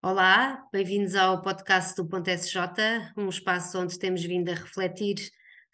[0.00, 2.60] Olá, bem-vindos ao podcast do Ponto SJ,
[3.16, 5.16] um espaço onde temos vindo a refletir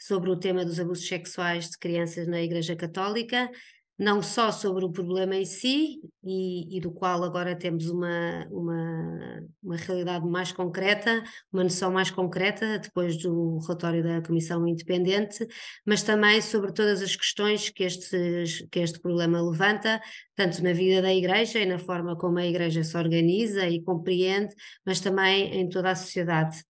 [0.01, 3.51] sobre o tema dos abusos sexuais de crianças na Igreja Católica
[3.99, 9.47] não só sobre o problema em si, e, e, do qual agora temos uma, uma,
[9.63, 11.23] uma realidade mais concreta,
[11.53, 15.47] uma noção mais concreta, depois do relatório da Comissão Independente,
[15.87, 20.01] mas também sobre todas as questões que, estes, que este problema levanta,
[20.35, 24.55] tanto na vida da Igreja e na forma como a Igreja se organiza e compreende,
[24.85, 26.65] mas também em toda a sociedade.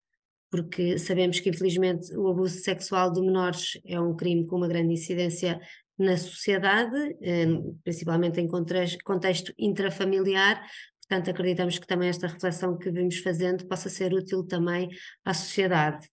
[0.50, 4.92] Porque sabemos que infelizmente o abuso sexual de menores é um crime com uma grande
[4.92, 5.60] incidência
[5.98, 7.46] na sociedade, eh,
[7.82, 10.60] principalmente em contexto intrafamiliar,
[11.00, 14.88] portanto acreditamos que também esta reflexão que vimos fazendo possa ser útil também
[15.24, 16.08] à sociedade.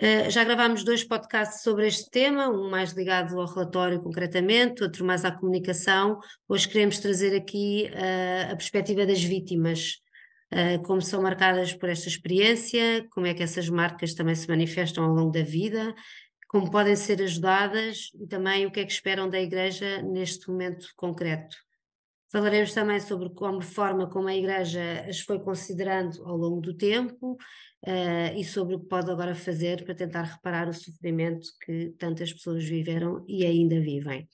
[0.00, 5.04] Uh, já gravámos dois podcasts sobre este tema, um mais ligado ao relatório concretamente, outro
[5.04, 6.18] mais à comunicação.
[6.48, 9.98] Hoje queremos trazer aqui uh, a perspectiva das vítimas,
[10.50, 15.04] uh, como são marcadas por esta experiência, como é que essas marcas também se manifestam
[15.04, 15.94] ao longo da vida
[16.52, 20.86] como podem ser ajudadas e também o que é que esperam da Igreja neste momento
[20.94, 21.56] concreto.
[22.30, 27.32] Falaremos também sobre como forma como a Igreja as foi considerando ao longo do tempo
[27.32, 32.30] uh, e sobre o que pode agora fazer para tentar reparar o sofrimento que tantas
[32.30, 34.28] pessoas viveram e ainda vivem.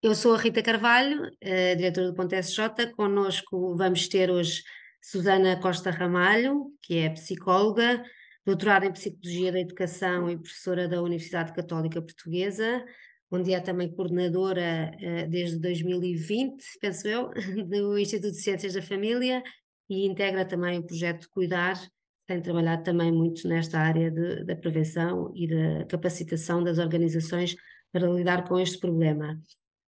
[0.00, 2.92] Eu sou a Rita Carvalho, uh, diretora do Ponte SJ.
[2.94, 4.62] Connosco vamos ter hoje
[5.02, 8.04] Susana Costa Ramalho, que é psicóloga,
[8.44, 12.84] doutorada em Psicologia da Educação e professora da Universidade Católica Portuguesa,
[13.30, 17.30] onde é também coordenadora uh, desde 2020, penso eu,
[17.68, 19.42] do Instituto de Ciências da Família
[19.88, 21.80] e integra também o projeto Cuidar,
[22.26, 27.56] tem trabalhado também muito nesta área de, da prevenção e da capacitação das organizações
[27.92, 29.40] para lidar com este problema.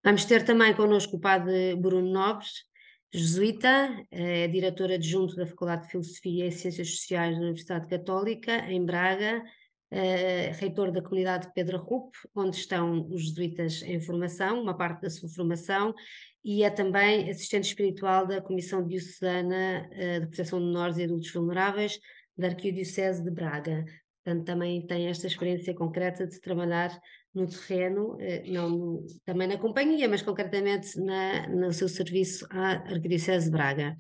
[0.04, 2.64] Vamos ter também connosco o padre Bruno Nobres,
[3.14, 8.86] jesuíta, é diretora adjunto da Faculdade de Filosofia e Ciências Sociais da Universidade Católica, em
[8.86, 9.44] Braga,
[9.92, 15.10] é, reitor da comunidade Pedro Rup, onde estão os jesuítas em formação, uma parte da
[15.10, 15.94] sua formação,
[16.44, 21.32] e é também assistente espiritual da Comissão Diocesana é, de Proteção de Menores e Adultos
[21.32, 22.00] Vulneráveis
[22.38, 23.86] da Arquidiocese de Braga.
[24.24, 26.92] Portanto, também tem esta experiência concreta de trabalhar
[27.34, 33.46] no terreno, eh, não também na companhia, mas concretamente na, no seu serviço à Arquidiocese
[33.46, 33.96] de Braga.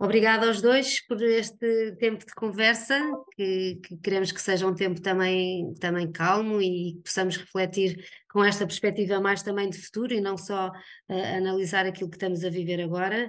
[0.00, 3.00] Obrigada aos dois por este tempo de conversa,
[3.34, 8.44] que, que, queremos que seja um tempo também, também calmo e que possamos refletir com
[8.44, 12.48] esta perspectiva mais também de futuro e não só uh, analisar aquilo que estamos a
[12.48, 13.28] viver agora.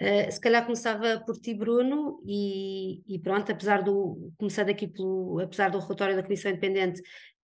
[0.00, 5.38] Uh, se calhar começava por ti, Bruno, e, e, pronto, apesar do, começando aqui pelo,
[5.40, 7.00] apesar do relatório da Comissão Independente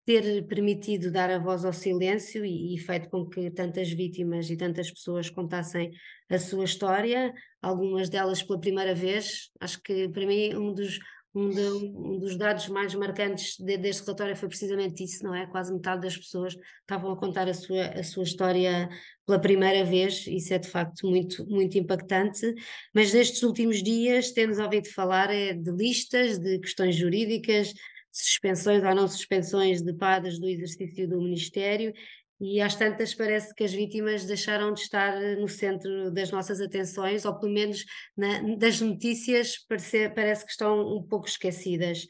[0.10, 4.58] ter permitido dar a voz ao silêncio e, e, feito com que tantas vítimas e
[4.58, 5.92] tantas pessoas contassem
[6.28, 9.52] a sua história, algumas delas pela primeira vez.
[9.60, 10.98] Acho que para mim um dos,
[11.34, 15.46] um, de, um dos dados mais marcantes de, deste relatório foi precisamente isso, não é?
[15.46, 18.90] Quase metade das pessoas estavam a contar a sua, a sua história
[19.26, 22.54] pela primeira vez, isso é de facto muito, muito impactante,
[22.94, 27.74] mas nestes últimos dias temos ouvido falar é, de listas, de questões jurídicas,
[28.12, 31.94] suspensões ou não suspensões de padres do exercício do Ministério,
[32.40, 37.26] e às tantas parece que as vítimas deixaram de estar no centro das nossas atenções,
[37.26, 37.86] ou pelo menos
[38.16, 42.06] na, das notícias parece, parece que estão um pouco esquecidas.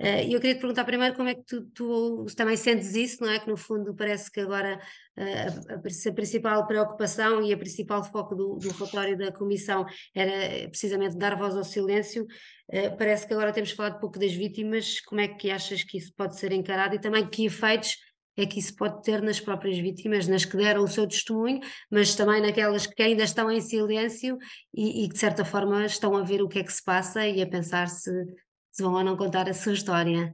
[0.00, 3.20] Eh, e eu queria te perguntar primeiro como é que tu, tu, também sentes isso,
[3.20, 3.40] não é?
[3.40, 4.80] Que no fundo parece que agora
[5.16, 9.84] uh, a, a, principal preocupação e a principal foco do, do relatório da Comissão
[10.14, 12.24] era precisamente dar voz ao silêncio.
[12.68, 15.00] Uh, parece que agora temos falado pouco das vítimas.
[15.00, 17.96] Como é que achas que isso pode ser encarado e também que efeitos
[18.40, 21.60] é que isso pode ter nas próprias vítimas, nas que deram o seu testemunho,
[21.90, 24.38] mas também naquelas que ainda estão em silêncio
[24.74, 27.26] e, e que de certa forma estão a ver o que é que se passa
[27.26, 28.10] e a pensar se
[28.78, 30.32] se vão ou não contar a sua história.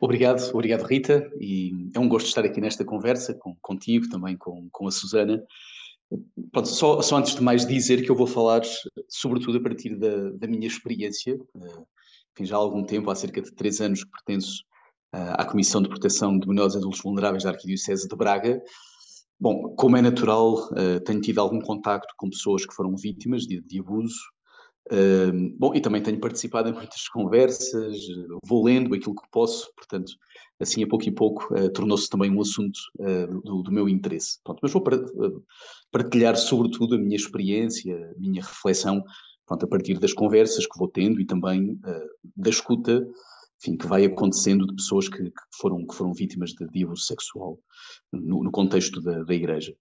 [0.00, 4.66] Obrigado, obrigado Rita, e é um gosto estar aqui nesta conversa com, contigo, também com,
[4.72, 5.44] com a Susana.
[6.50, 8.62] Pronto, só, só, antes de mais dizer que eu vou falar
[9.08, 13.52] sobretudo a partir da, da minha experiência, enfim, já há algum tempo, há cerca de
[13.52, 14.64] três anos que pertenço
[15.12, 18.62] à Comissão de Proteção de Menores e Adultos Vulneráveis da Arquidiocese de Braga.
[19.38, 23.60] Bom, como é natural, uh, tenho tido algum contacto com pessoas que foram vítimas de,
[23.60, 24.14] de abuso,
[24.90, 27.96] Uh, bom, e também tenho participado em muitas conversas,
[28.44, 30.12] vou lendo aquilo que posso, portanto,
[30.58, 32.80] assim a pouco e pouco uh, tornou-se também um assunto
[33.44, 34.40] do, do, meu interesse.
[34.42, 34.82] Pronto, mas vou
[35.90, 39.04] partilhar sobretudo a minha experiência, a minha reflexão,
[39.46, 41.78] pronto, a partir das conversas que vou tendo e também
[42.36, 43.06] da escuta
[43.62, 47.04] enfim, que vai acontecendo de pessoas que, que, foram, que foram vítimas de, de abuso
[47.04, 47.58] sexual
[48.12, 49.74] no, no contexto da, da Igreja.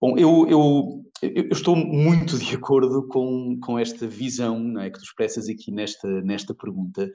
[0.00, 4.98] Bom, eu, eu, eu, estou muito de acordo com, com esta visão não é, que
[4.98, 7.10] tu expressas aqui nesta, nesta pergunta.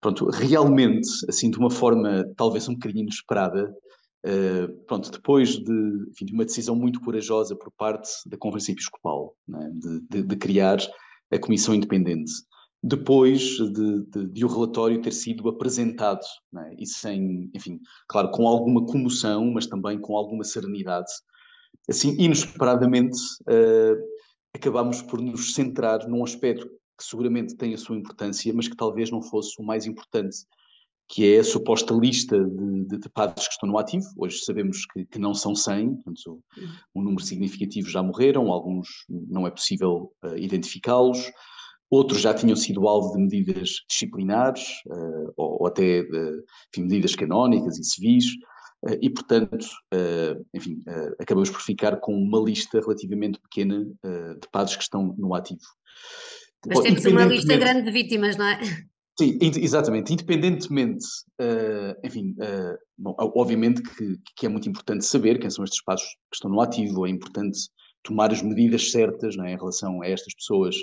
[0.00, 3.70] Pronto, realmente, assim, de uma forma talvez um bocadinho inesperada,
[4.24, 9.36] uh, pronto, depois de, enfim, de, uma decisão muito corajosa por parte da Conferência Episcopal,
[9.54, 10.78] é, de, de, de, criar
[11.30, 12.32] a Comissão Independente,
[12.82, 16.24] depois de, de o relatório ter sido apresentado,
[16.58, 21.10] é, e sem, enfim, claro, com alguma comoção, mas também com alguma serenidade,
[21.88, 23.96] assim, inesperadamente, uh,
[24.54, 26.66] acabamos por nos centrar num aspecto
[26.98, 30.36] que seguramente tem a sua importância, mas que talvez não fosse o mais importante,
[31.08, 34.06] que é a suposta lista de, de, de padres que estão no ativo.
[34.16, 36.42] Hoje sabemos que, que não são 100, portanto,
[36.94, 41.30] um número significativo já morreram, alguns não é possível uh, identificá-los,
[41.90, 47.14] outros já tinham sido alvo de medidas disciplinares, uh, ou, ou, até de, enfim, medidas
[47.14, 48.24] canónicas e civis.
[48.86, 50.82] Eh, e, portanto, eh, enfim,
[51.18, 55.62] acabamos por ficar com uma lista relativamente pequena de padres que estão no ativo.
[56.66, 58.60] Mas temos uma lista grande de vítimas, não é?
[59.18, 60.12] Sim, exatamente.
[60.12, 61.06] Independentemente,
[62.04, 62.36] enfim,
[62.98, 66.60] bom, obviamente que, que, é muito importante saber quem são estes padres que estão no
[66.60, 67.58] ativo, é importante
[68.06, 70.76] tomar as medidas certas é, em relação a estas pessoas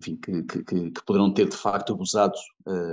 [0.00, 2.34] enfim, que, que, que, poderão ter de facto abusado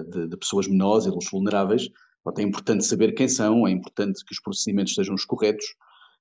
[0.10, 1.90] de, de pessoas menores e dos vulneráveis,
[2.38, 5.66] é importante saber quem são, é importante que os procedimentos sejam os corretos,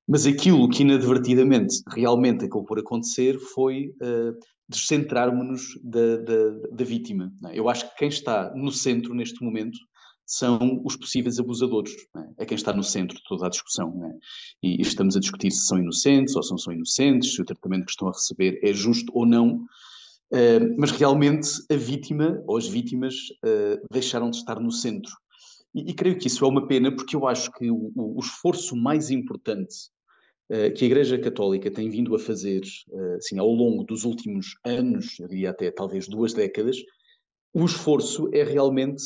[0.07, 4.35] mas aquilo que inadvertidamente realmente acabou por acontecer foi uh,
[4.67, 7.31] descentrarmos-nos da, da, da, vítima.
[7.47, 7.59] É?
[7.59, 9.79] Eu acho que quem está no centro neste momento
[10.25, 12.43] são os possíveis abusadores, é?
[12.43, 14.03] é quem está no centro de toda a discussão.
[14.05, 14.13] É?
[14.63, 17.85] E, estamos a discutir se são inocentes ou se não são inocentes, se o tratamento
[17.85, 19.67] que estão a receber é justo ou não,
[20.33, 23.15] uh, mas realmente a vítima ou as vítimas
[23.45, 25.13] uh, deixaram de estar no centro.
[25.75, 28.77] E, e, creio que isso é uma pena, porque eu acho que o, o esforço
[28.77, 29.75] mais importante
[30.51, 32.63] uh, que a Igreja Católica tem vindo a fazer
[33.17, 36.77] assim, ao longo dos últimos anos, eu diria até talvez duas décadas,
[37.53, 39.03] o esforço é realmente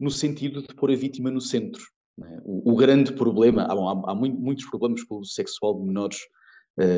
[0.00, 1.82] no sentido de pôr a vítima no centro.
[2.16, 2.40] Né?
[2.44, 6.18] O, o, grande problema, há, há, há muitos problemas com o sexual de menores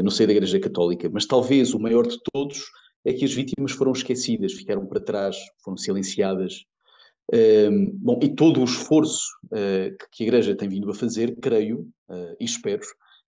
[0.03, 2.63] no seio da Igreja Católica, mas talvez o maior de todos
[3.05, 6.65] é que as vítimas foram esquecidas, ficaram para trás, foram silenciadas,
[8.01, 12.37] bom, e todo o esforço uh, que a Igreja tem vindo a fazer, creio uh,
[12.41, 12.83] e espero,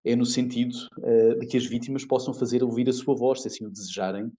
[0.05, 3.49] é no sentido uh, de que as vítimas possam fazer ouvir a sua voz, se
[3.49, 4.33] assim o desejarem.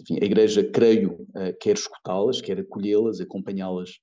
[0.00, 1.26] enfim, a Igreja, creio,
[1.60, 3.98] quer escutá-las, quer acolhê-las, acompanhá-las.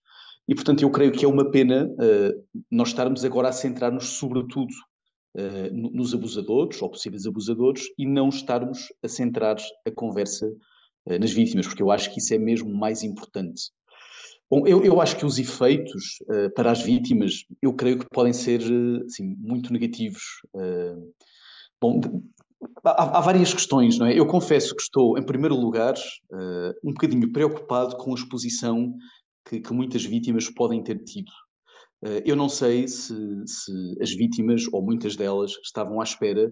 [0.47, 1.89] E, portanto, eu creio que é uma pena
[2.69, 4.73] nós estarmos agora a centrar-nos, sobretudo,
[5.71, 10.51] nos abusadores, ou possíveis abusadores, e não estarmos a centrar a conversa
[11.19, 13.71] nas vítimas, porque eu acho que isso é mesmo mais importante.
[14.49, 18.33] Bom, eu, eu acho que os efeitos uh, para as vítimas, eu creio que podem
[18.33, 18.61] ser
[19.05, 20.23] assim, muito negativos.
[21.79, 22.01] Bom,
[22.83, 24.19] há, há, várias questões, não é?
[24.19, 25.93] Eu confesso que estou, em primeiro lugar,
[26.83, 28.93] um bocadinho preocupado com a exposição
[29.47, 31.31] que, que muitas vítimas podem ter tido.
[32.25, 33.13] Eu não sei se,
[33.45, 36.49] se as vítimas, ou muitas delas, estavam à espera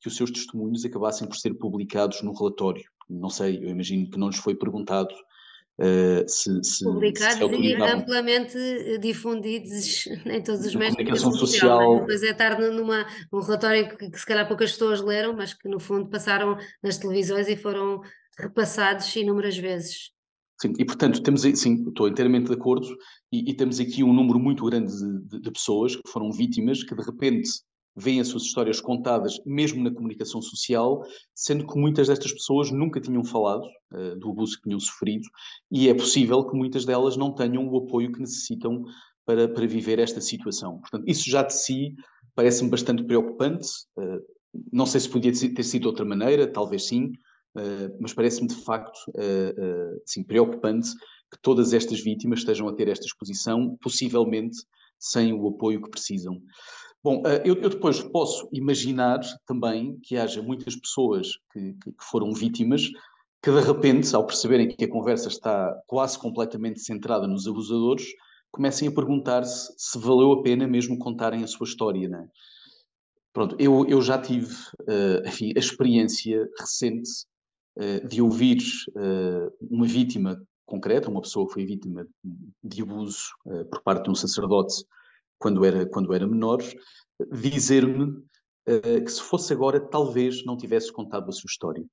[0.00, 2.84] que os seus testemunhos acabassem por ser publicados no relatório.
[3.08, 5.14] Não sei, eu imagino que não lhes foi perguntado
[5.78, 11.78] Uh, se, se, publicados se e amplamente difundidos em todos os meios de comunicação social.
[11.78, 12.00] social.
[12.00, 15.68] Depois é estar numa, um relatório que, que, se calhar poucas pessoas leram, mas que
[15.68, 18.00] no fundo passaram nas televisões e foram
[18.38, 20.12] repassados inúmeras vezes.
[20.60, 22.86] Sim, e portanto temos, sim, estou inteiramente de acordo,
[23.30, 26.82] e, e temos aqui um número muito grande de, de, de pessoas que foram vítimas
[26.82, 27.50] que de repente
[27.94, 31.02] veem as suas histórias contadas, mesmo na comunicação social,
[31.34, 35.26] sendo que muitas destas pessoas nunca tinham falado uh, do abuso que tinham sofrido,
[35.70, 38.84] e é possível que muitas delas não tenham o apoio que necessitam
[39.24, 40.78] para, para viver esta situação.
[40.78, 41.94] Portanto, isso já de si
[42.34, 43.66] parece-me bastante preocupante.
[43.96, 44.20] Uh,
[44.72, 47.12] não sei se podia ter sido de outra maneira, talvez sim,
[48.00, 48.98] mas parece-me de facto
[50.04, 50.90] sim, preocupante
[51.30, 54.58] que todas estas vítimas estejam a ter esta exposição, possivelmente
[54.98, 56.40] sem o apoio que precisam.
[57.02, 62.04] Bom, eh, eu, eu, depois posso imaginar também que haja muitas pessoas que, que, que,
[62.04, 62.82] foram vítimas
[63.42, 68.06] que, de repente, ao perceberem que a conversa está quase completamente centrada nos abusadores,
[68.50, 72.26] comecem a perguntar-se se valeu a pena mesmo contarem a sua história, né?
[73.32, 77.10] Pronto, eu, eu já tive uh, enfim, a experiência recente
[78.08, 78.58] de ouvir
[78.90, 82.06] uh, uma vítima concreta, uma pessoa que foi vítima
[82.62, 83.28] de abuso
[83.70, 84.84] por parte de um sacerdote
[85.38, 86.58] quando era, quando era menor,
[87.30, 88.20] dizer-me
[88.64, 91.84] que se fosse agora, talvez não tivesse contado a sua história.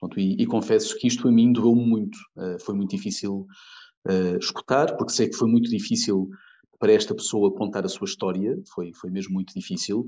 [0.00, 2.16] Pronto, e, e, confesso que isto a mim doeu muito.
[2.60, 3.46] Foi muito difícil
[4.40, 6.30] escutar, porque sei que foi muito difícil
[6.82, 10.04] para esta pessoa contar a sua história, foi, foi mesmo muito difícil.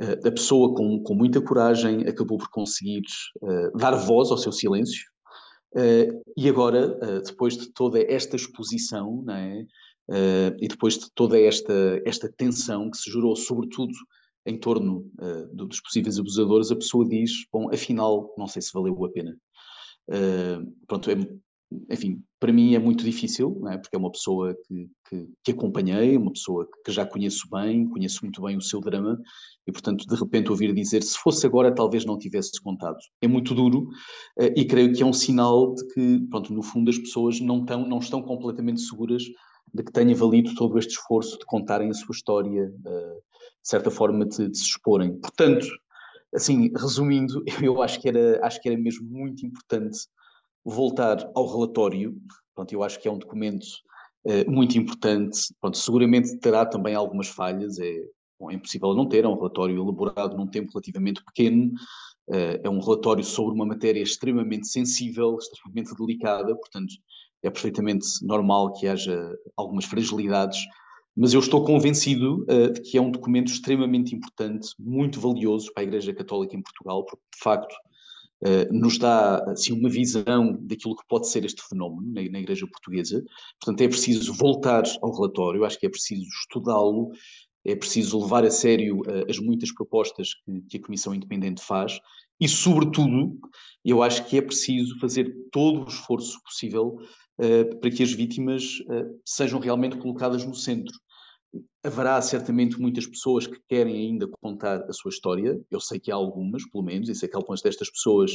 [0.00, 3.02] A pessoa com, com muita coragem acabou por conseguir
[3.76, 5.04] dar voz ao seu silêncio,
[6.36, 9.64] e agora, depois de toda esta exposição, não é?
[10.60, 13.92] e depois de toda esta, esta tensão que se gerou, sobretudo
[14.46, 19.04] em torno uh, dos possíveis abusadores, a pessoa diz: Bom, afinal, não sei se valeu
[19.04, 19.36] a pena.
[20.08, 21.14] Uh, pronto, é,
[21.90, 23.78] enfim, para mim é muito difícil, é?
[23.78, 28.20] porque é uma pessoa que, que, que, acompanhei, uma pessoa que já conheço bem, conheço
[28.22, 29.20] muito bem o seu drama,
[29.66, 32.98] e portanto, de repente, ouvir dizer: se fosse agora, talvez não tivesse contado.
[33.20, 33.88] É muito duro,
[34.38, 37.64] uh, e creio que é um sinal de que, pronto, no fundo, as pessoas não,
[37.64, 39.22] tão, não estão completamente seguras
[39.72, 43.14] de que tenha valido todo este esforço de contarem a sua história, uh,
[43.62, 45.18] de certa forma, de, de, se exporem.
[45.20, 45.66] Portanto,
[46.34, 49.98] assim, resumindo, eu acho que era, acho que era mesmo muito importante
[50.64, 52.16] voltar ao relatório.
[52.54, 53.66] Pronto, eu acho que é um documento
[54.24, 55.38] uh, muito importante.
[55.60, 57.92] Pronto, seguramente terá também algumas falhas, é,
[58.38, 61.72] bom, é impossível não ter, é um relatório elaborado num tempo relativamente pequeno,
[62.28, 66.94] uh, é um relatório sobre uma matéria extremamente sensível, extremamente delicada, portanto,
[67.42, 70.60] é perfeitamente normal que haja algumas fragilidades,
[71.16, 75.82] mas eu estou convencido uh, de que é um documento extremamente importante, muito valioso para
[75.82, 77.74] a Igreja Católica em Portugal, porque de facto
[78.72, 83.24] nos dá assim, uma visão daquilo que pode ser este fenómeno na, na Igreja Portuguesa.
[83.60, 87.12] Portanto, é preciso voltar ao relatório, acho que é preciso estudá-lo,
[87.64, 92.00] é preciso levar a sério uh, as muitas propostas que, que a Comissão Independente faz
[92.40, 93.38] e, sobretudo,
[93.84, 96.98] eu acho que é preciso fazer todo o esforço possível
[97.38, 100.94] uh, para que as vítimas uh, sejam realmente colocadas no centro.
[101.84, 106.14] Haverá certamente muitas pessoas que querem ainda contar a sua história, eu sei que há
[106.14, 108.32] algumas, pelo menos, e sei que algumas destas pessoas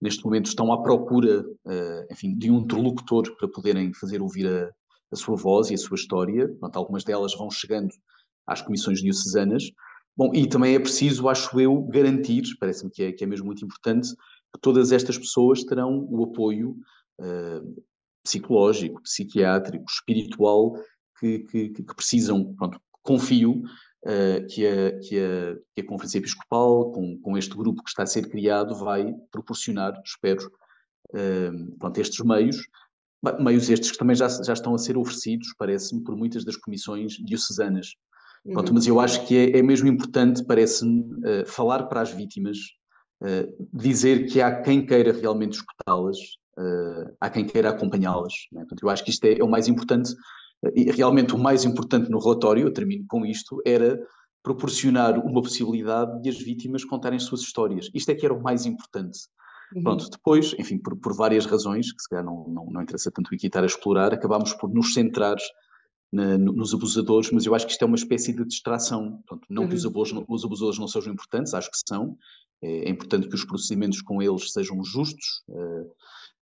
[0.00, 4.70] neste momento estão à procura, uh, enfim, de um interlocutor para poderem fazer ouvir a,
[5.12, 6.48] a sua voz e a sua história.
[6.48, 7.90] Portanto, algumas delas vão chegando
[8.46, 9.70] às comissões diocesanas,
[10.16, 13.64] Bom, e também é preciso, acho eu, garantir, parece-me que é, que é mesmo muito
[13.64, 14.10] importante,
[14.52, 16.76] que todas estas pessoas terão o apoio
[17.18, 17.84] uh,
[18.22, 20.74] psicológico, psiquiátrico, espiritual
[21.22, 22.54] que, que, que precisam.
[22.54, 23.62] Pronto, confio
[24.04, 28.02] uh, que, a, que, a, que a Conferência Episcopal, com, com este grupo que está
[28.02, 30.50] a ser criado, vai proporcionar, espero,
[31.10, 32.56] uh, pronto, estes meios,
[33.40, 37.12] meios estes que também já, já estão a ser oferecidos, parece-me, por muitas das comissões
[37.24, 37.94] diocesanas.
[38.44, 38.74] Pronto, uhum.
[38.74, 42.58] mas eu acho que é, é mesmo importante, parece-me, uh, falar para as vítimas,
[43.22, 46.18] uh, dizer que há quem queira realmente escutá-las,
[46.58, 48.32] uh, há quem queira acompanhá-las.
[48.50, 48.62] Né?
[48.62, 50.12] Portanto, eu acho que isto é, é o mais importante,
[50.74, 53.98] e realmente o mais importante no relatório, eu termino com isto, era
[54.42, 57.88] proporcionar uma possibilidade de as vítimas contarem as suas histórias.
[57.94, 59.20] Isto é que era o mais importante.
[59.74, 59.82] Uhum.
[59.82, 63.34] Pronto, depois, enfim, por, por, várias razões, que se calhar não, não, não interessa tanto
[63.34, 65.36] aqui estar a explorar, acabámos por nos centrar
[66.12, 69.22] na, nos abusadores, mas eu acho que isto é uma espécie de distração.
[69.26, 69.68] Portanto, não uhum.
[69.68, 69.90] que os uhum.
[69.90, 72.16] abusadores, os abusadores não sejam importantes, acho que são.
[72.60, 75.90] É, é importante que os procedimentos com eles sejam justos, uh,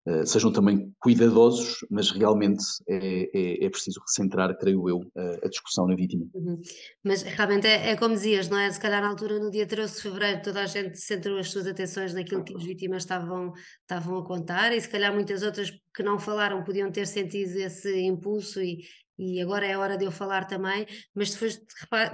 [0.06, 5.48] uh, sejam também cuidadosos, mas realmente é, é, é preciso recentrar, creio eu, a, a
[5.48, 6.26] discussão na vítima.
[6.34, 6.60] Uhum.
[7.04, 8.70] Mas realmente é, é, como dizias, não é?
[8.70, 11.66] Se calhar na altura, no dia 13 de fevereiro, toda a gente centrou as suas
[11.66, 13.52] atenções naquilo que as vítimas estavam,
[13.82, 18.00] estavam a contar e se calhar muitas outras que não falaram podiam ter sentido esse
[18.00, 18.84] impulso e,
[19.18, 21.56] e agora é a hora de eu falar também, mas depois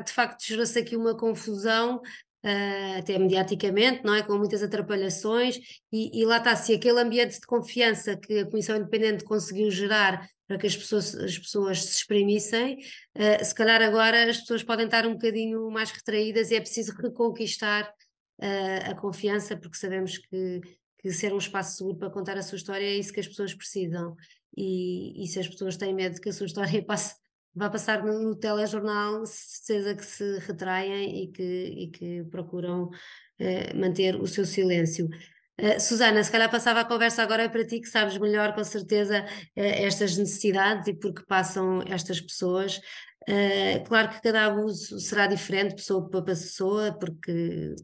[0.05, 2.01] de facto gerou-se aqui uma confusão
[2.47, 4.23] Uh, até mediaticamente, não é?
[4.23, 5.59] Com muitas atrapalhações,
[5.93, 10.25] e, e, lá está, se aquele ambiente de confiança que a Comissão Independente conseguiu gerar
[10.47, 12.77] para que as pessoas, as pessoas se exprimissem,
[13.17, 16.93] uh, se calhar agora as pessoas podem estar um bocadinho mais retraídas e é preciso
[16.93, 17.93] reconquistar
[18.41, 20.61] uh, a confiança, porque sabemos que,
[21.01, 23.55] que ser um espaço seguro para contar a sua história é isso que as pessoas
[23.55, 24.15] precisam
[24.57, 27.17] e, e se as pessoas têm medo que a sua história passe,
[27.57, 32.91] vá passar no, telejornal, certeza que se retraem e que, e que procuram
[33.39, 35.09] eh, manter o seu silêncio.
[35.59, 39.25] Uh, Susana, se calhar passava a conversa agora para ti, que sabes melhor, com certeza,
[39.25, 42.81] uh, estas necessidades e por que passam estas pessoas.
[43.89, 47.75] Claro que cada abuso será diferente, pessoa para pessoa, porque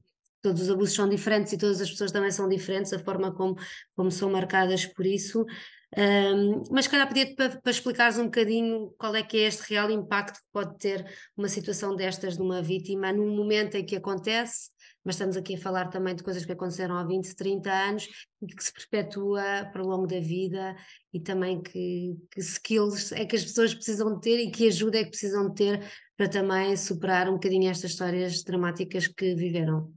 [0.40, 3.56] todos os abusos são diferentes e todas as pessoas também são diferentes, a forma como,
[3.96, 5.44] como são marcadas por isso.
[5.94, 9.90] Um, mas calhar pedia-te para, para explicares um bocadinho qual é que é este real
[9.90, 11.06] impacto que pode ter
[11.36, 14.70] uma situação destas de uma vítima no momento em que acontece,
[15.04, 18.08] mas estamos aqui a falar também de coisas que aconteceram há 20, 30 anos
[18.40, 20.74] e que se perpetua para o longo da vida
[21.12, 25.04] e também que, que skills é que as pessoas precisam ter e que ajuda é
[25.04, 29.92] que precisam ter para também superar um bocadinho estas histórias dramáticas que viveram.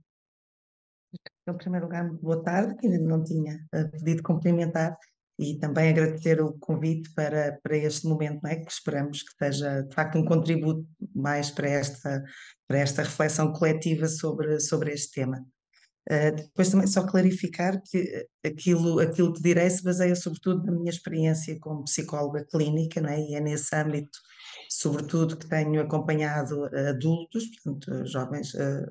[1.48, 4.98] Em primeiro lugar, boa tarde, que ainda não tinha pedido cumprimentar
[5.38, 8.56] e também agradecer o convite para, para este momento, é?
[8.56, 12.24] que esperamos que seja de facto um contributo mais para esta,
[12.68, 15.46] para esta reflexão coletiva sobre, sobre este tema.
[16.10, 20.92] Uh, depois também só clarificar que aquilo, aquilo que direi se baseia sobretudo na minha
[20.92, 23.20] experiência como psicóloga clínica, é?
[23.20, 24.18] e é nesse âmbito,
[24.70, 28.86] sobretudo, que tenho acompanhado adultos, portanto, jovens, uh,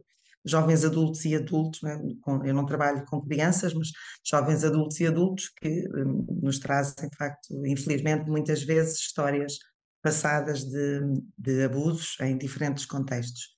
[0.44, 1.98] jovens adultos e adultos, né?
[2.44, 3.88] eu não trabalho com crianças, mas
[4.24, 9.58] jovens adultos e adultos que um, nos trazem, de facto, infelizmente, muitas vezes histórias
[10.02, 11.00] passadas de,
[11.38, 13.54] de abusos em diferentes contextos.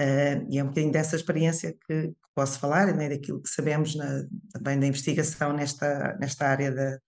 [0.00, 3.08] Uh, e é um bocadinho dessa experiência que, que posso falar, né?
[3.08, 6.98] daquilo que sabemos na, também da investigação nesta, nesta área, da,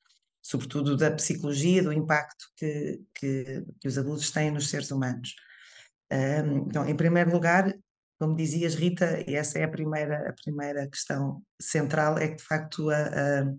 [0.40, 5.34] sobretudo da psicologia, do impacto que, que, que os abusos têm nos seres humanos.
[6.10, 7.75] Uh, então, em primeiro lugar,
[8.18, 12.42] como dizias, Rita, e essa é a primeira, a primeira questão central, é que de
[12.42, 13.54] facto a, a,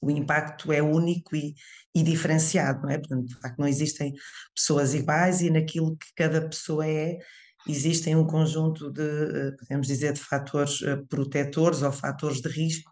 [0.00, 1.54] o impacto é único e,
[1.94, 2.98] e, diferenciado, não é?
[2.98, 4.12] Portanto, de facto não existem
[4.54, 7.18] pessoas iguais e naquilo que cada pessoa é,
[7.68, 12.90] existem um conjunto de, eh, podemos dizer, de fatores eh, protetores ou fatores de risco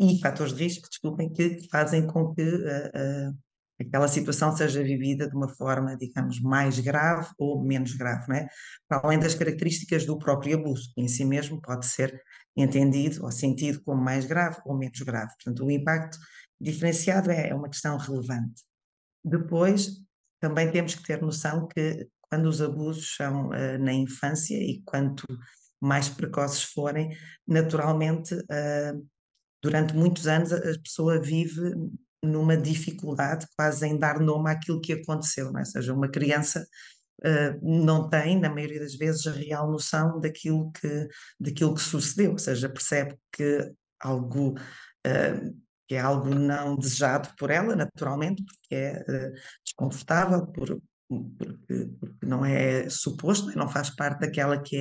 [0.00, 3.36] e fatores de risco, desculpem, que fazem com que uh,
[3.80, 8.48] aquela situação seja vivida de uma forma, digamos, mais grave ou menos grave, não é?
[8.88, 12.20] Para além das características do próprio abuso, que em si mesmo pode ser
[12.56, 15.32] entendido ou sentido como mais grave ou menos grave.
[15.36, 16.18] Portanto, o impacto
[16.60, 18.62] diferenciado é, é uma questão relevante.
[19.24, 20.02] Depois,
[20.40, 25.24] também temos que ter noção que quando os abusos são uh, na infância e quanto
[25.80, 27.16] mais precoces forem,
[27.46, 29.08] naturalmente, uh,
[29.62, 31.72] durante muitos anos a pessoa vive
[32.22, 35.60] numa dificuldade quase em dar nome àquilo que aconteceu, é?
[35.60, 36.66] Ou seja, uma criança
[37.24, 41.08] uh, não tem, na maioria das vezes, a real noção daquilo que,
[41.38, 44.58] daquilo que sucedeu, ou seja, percebe que algo
[45.06, 49.32] uh, que é algo não desejado por ela, naturalmente, porque é uh,
[49.64, 54.76] desconfortável, por, porque, porque, não é suposto, não faz parte daquela que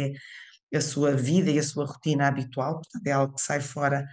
[0.74, 4.06] é a sua vida e a sua rotina habitual, portanto é algo que sai fora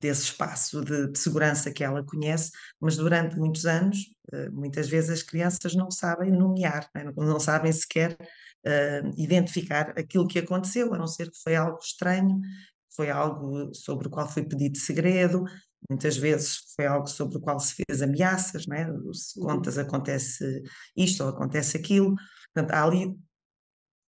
[0.00, 2.50] desse espaço de, de, segurança que ela conhece,
[2.80, 3.98] mas durante muitos anos,
[4.32, 7.40] uh, muitas vezes as crianças não sabem nomear, não, é?
[7.40, 12.40] sabem sequer uh, identificar aquilo que aconteceu, a não ser que foi algo estranho,
[12.94, 15.44] foi algo sobre o qual foi pedido segredo,
[15.88, 18.86] muitas vezes foi algo sobre o qual se fez ameaças, não é?
[19.12, 19.46] se uhum.
[19.46, 20.62] contas acontece
[20.96, 22.14] isto ou acontece aquilo,
[22.52, 23.14] portanto há ali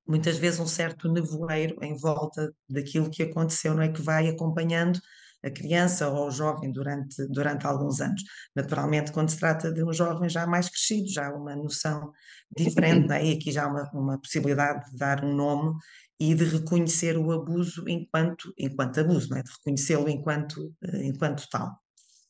[0.08, 3.92] muitas vezes um certo nevoeiro em volta daquilo que aconteceu, não é?
[3.92, 5.00] Que vai acompanhando
[5.44, 8.22] a criança ou o jovem durante, durante alguns anos.
[8.56, 12.12] Naturalmente, quando se trata de um jovem já mais crescido, já há uma noção
[12.56, 13.26] diferente, né?
[13.26, 15.76] e aqui já há uma, uma possibilidade de dar um nome
[16.20, 19.44] e de reconhecer o abuso enquanto, enquanto abuso, não é?
[19.44, 21.80] de reconhecê-lo enquanto, eh, enquanto tal.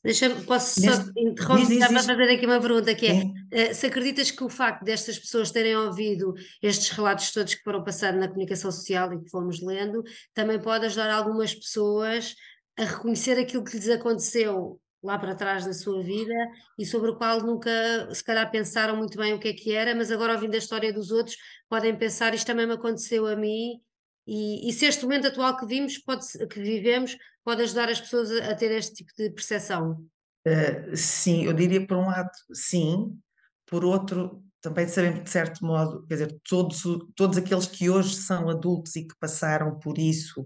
[0.04, 4.44] Deixa, posso só interromper para fazer aqui uma pergunta que é, eh, se acreditas que
[4.44, 9.12] o facto destas pessoas terem ouvido estes relatos todos que foram passados na comunicação social
[9.14, 12.36] e que fomos lendo, também pode ajudar algumas pessoas
[12.78, 16.34] a reconhecer aquilo que lhes aconteceu lá para trás da sua vida
[16.78, 17.72] e sobre o qual nunca,
[18.14, 20.94] se calhar, pensaram muito bem o que é que era, mas agora, ouvindo a história
[20.94, 21.36] dos outros,
[21.70, 23.82] podem pensar: isto também me aconteceu a mim.
[24.26, 28.30] E, e se este momento atual que vimos, pode, que vivemos, pode ajudar as pessoas
[28.32, 30.06] a, a ter este tipo de percepção?
[30.46, 33.18] Uh, sim, eu diria por um lado, sim,
[33.66, 36.84] por outro, também sabemos de certo modo, quer dizer, todos,
[37.16, 40.46] todos aqueles que hoje são adultos e que passaram por isso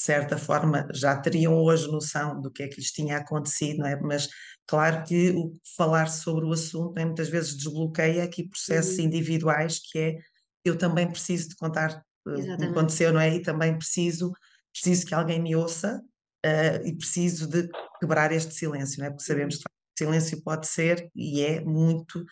[0.00, 3.86] de certa forma já teriam hoje noção do que é que lhes tinha acontecido, não
[3.86, 4.00] é?
[4.00, 4.30] Mas
[4.66, 9.04] claro que o falar sobre o assunto é, muitas vezes desbloqueia aqui processos uhum.
[9.04, 10.16] individuais que é
[10.64, 13.34] eu também preciso de contar uh, o que aconteceu, não é?
[13.34, 14.32] E também preciso,
[14.72, 16.00] preciso que alguém me ouça
[16.46, 19.10] uh, e preciso de quebrar este silêncio, não é?
[19.10, 19.60] Porque sabemos uhum.
[19.60, 22.24] que o silêncio pode ser e é muito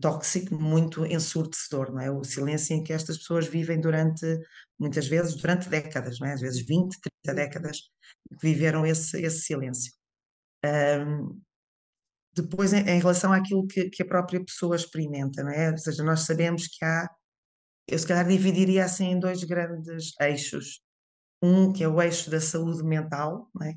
[0.00, 2.10] tóxico, muito ensurdecedor, não é?
[2.10, 4.26] O silêncio em que estas pessoas vivem durante,
[4.78, 6.34] muitas vezes, durante décadas, não é?
[6.34, 7.78] Às vezes 20, 30 décadas,
[8.28, 9.92] que viveram esse, esse silêncio.
[10.64, 11.40] Um,
[12.34, 15.70] depois, em, em, relação àquilo que, que, a própria pessoa experimenta, não é?
[15.70, 17.08] Ou seja, nós sabemos que há,
[17.88, 20.80] eu se calhar dividiria assim em dois grandes eixos.
[21.42, 23.74] Um que é o eixo da saúde mental, não é?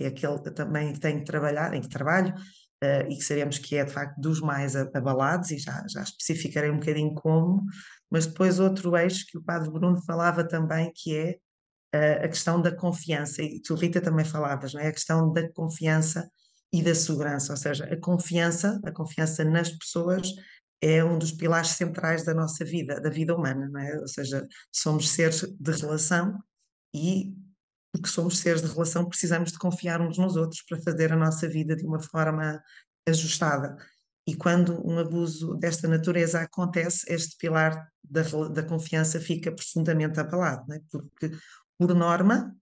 [0.00, 2.32] que é aquele também que tenho que trabalhar, em que trabalho,
[2.82, 6.70] uh, e que sabemos que é de facto dos mais abalados, e já, já especificarei
[6.70, 7.62] um bocadinho como,
[8.10, 11.38] mas depois outro eixo que o Padre Bruno falava também, que é
[11.94, 14.88] uh, a questão da confiança, e tu, Rita, também falavas, não é?
[14.88, 16.28] A questão da confiança
[16.72, 20.32] e da segurança, ou seja, a confiança, a confiança nas pessoas
[20.80, 23.98] é um dos pilares centrais da nossa vida, da vida humana, não é?
[23.98, 26.38] Ou seja, somos seres de relação
[26.94, 27.34] e
[27.92, 31.48] porque somos seres de relação, precisamos de confiar uns nos outros para fazer a nossa
[31.48, 32.62] vida de uma forma
[33.06, 33.76] ajustada.
[34.26, 40.72] E quando um abuso desta natureza acontece, este pilar da, da confiança fica profundamente abalado,
[40.72, 40.80] é?
[40.90, 41.32] porque,
[41.78, 42.54] por norma,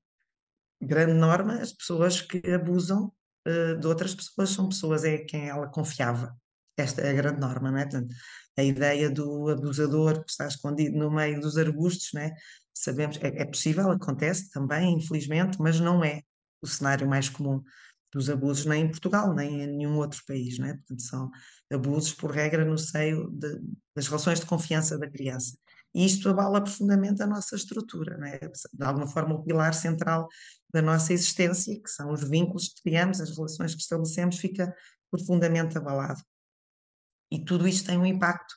[0.81, 3.13] grande norma, as pessoas que abusam
[3.47, 6.35] uh, de outras pessoas são pessoas é quem ela confiava.
[6.79, 7.83] Esta é a grande norma, não é?
[7.83, 8.15] Portanto,
[8.57, 12.35] a ideia do abusador que está escondido no meio dos arbustos, não é?
[12.73, 16.23] Sabemos, é, é possível, acontece também, infelizmente, mas não é
[16.63, 17.63] o cenário mais comum
[18.13, 20.75] dos abusos nem em Portugal, nem em nenhum outro país, não é?
[20.75, 21.31] Portanto, são
[21.73, 23.61] abusos, por regra, no seio de,
[23.95, 25.57] das relações de confiança da criança.
[25.95, 28.39] E isto abala profundamente a nossa estrutura, não é?
[28.39, 30.29] De alguma forma, o pilar central
[30.73, 34.75] da nossa existência, que são os vínculos que criamos, as relações que estabelecemos, fica
[35.11, 36.21] profundamente abalado.
[37.31, 38.55] E tudo isto tem um impacto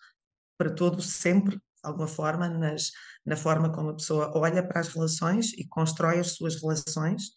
[0.57, 2.91] para todos sempre, de alguma forma, nas,
[3.25, 7.31] na forma como a pessoa olha para as relações e constrói as suas relações.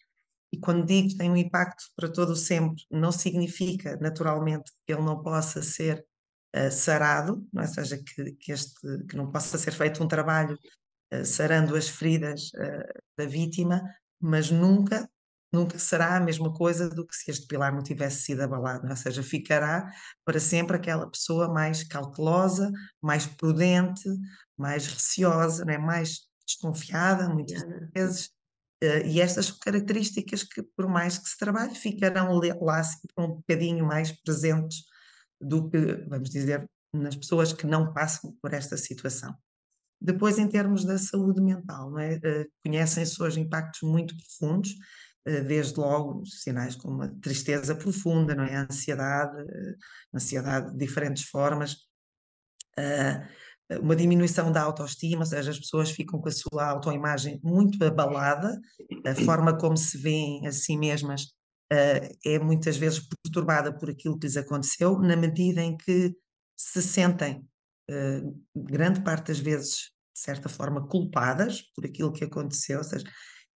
[0.51, 5.21] E quando digo tem um impacto para todo sempre, não significa naturalmente que ele não
[5.21, 6.05] possa ser
[6.55, 7.67] uh, sarado, não é?
[7.67, 10.57] seja, que, que, este, que não possa ser feito um trabalho
[11.13, 13.81] uh, sarando as feridas uh, da vítima,
[14.19, 15.09] mas nunca,
[15.55, 18.95] nunca será a mesma coisa do que se este pilar não tivesse sido abalado, ou
[18.95, 19.89] seja, ficará
[20.23, 24.07] para sempre aquela pessoa mais cautelosa, mais prudente,
[24.57, 25.77] mais receosa, né?
[25.77, 27.63] mais desconfiada, muitas
[27.93, 28.27] vezes,
[28.83, 33.85] uh, e estas características que, por mais que se trabalhe, ficarão lá sempre um bocadinho
[33.85, 34.83] mais presentes
[35.41, 39.35] do que, vamos dizer, nas pessoas que não passam por esta situação.
[39.99, 42.15] Depois, em termos da saúde mental, é?
[42.17, 44.75] uh, conhecem-se hoje impactos muito profundos,
[45.25, 48.55] desde logo sinais como a tristeza profunda, não é?
[48.55, 49.75] a ansiedade, uh,
[50.13, 51.77] ansiedade de diferentes formas,
[53.81, 58.59] uma diminuição da autoestima, ou seja, as pessoas ficam com a sua autoimagem muito abalada,
[59.05, 61.33] a forma como se veem a si mesmas
[61.71, 66.13] é muitas vezes perturbada por aquilo que lhes aconteceu, na medida em que
[66.55, 67.47] se sentem
[68.55, 73.05] grande parte das vezes, de certa forma, culpadas por aquilo que aconteceu, seja,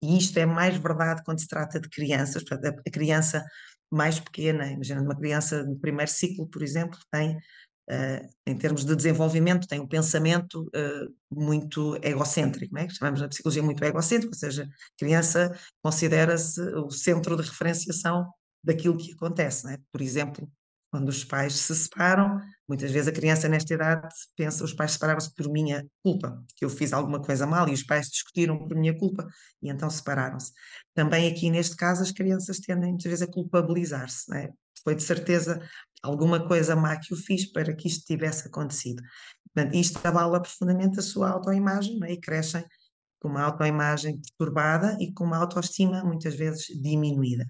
[0.02, 3.44] e isto é mais verdade quando se trata de crianças, a criança
[3.92, 7.38] mais pequena, imagina uma criança no primeiro ciclo, por exemplo, tem
[7.90, 12.90] Uh, em termos de desenvolvimento, tem um pensamento uh, muito egocêntrico, não é?
[12.90, 18.30] chamamos na psicologia muito egocêntrico, ou seja, a criança considera-se o centro de referenciação
[18.62, 19.74] daquilo que acontece.
[19.74, 19.78] É?
[19.90, 20.52] Por exemplo,
[20.98, 25.32] quando os pais se separam, muitas vezes a criança nesta idade pensa os pais separaram-se
[25.36, 28.98] por minha culpa, que eu fiz alguma coisa mal e os pais discutiram por minha
[28.98, 29.28] culpa
[29.62, 30.52] e então separaram-se.
[30.96, 34.50] Também aqui neste caso as crianças tendem muitas vezes a culpabilizar-se, é?
[34.84, 35.62] foi de certeza
[36.02, 39.04] alguma coisa má que eu fiz para que isto tivesse acontecido.
[39.54, 42.14] Portanto, isto abala profundamente a sua autoimagem é?
[42.14, 42.66] e crescem
[43.20, 47.46] com uma autoimagem perturbada e com uma autoestima muitas vezes diminuída.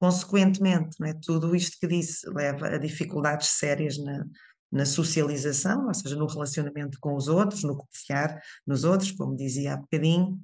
[0.00, 1.12] Consequentemente, é?
[1.12, 4.24] tudo isto que disse leva a dificuldades sérias na,
[4.72, 9.74] na socialização, ou seja, no relacionamento com os outros, no confiar nos outros, como dizia
[9.74, 10.40] há bocadinho,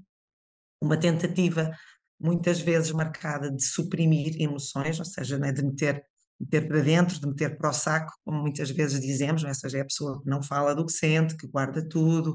[0.79, 1.75] uma tentativa
[2.21, 5.53] muitas vezes marcada de suprimir emoções, ou seja, é?
[5.53, 6.05] de meter,
[6.39, 9.81] meter para dentro, de meter para o saco, como muitas vezes dizemos, ou seja, é
[9.81, 12.33] a pessoa que não fala do que sente, que guarda tudo,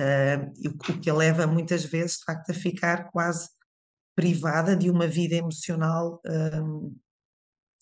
[0.00, 3.48] uh, e o que a leva muitas vezes, de facto, a ficar quase
[4.14, 6.94] privada de uma vida emocional um,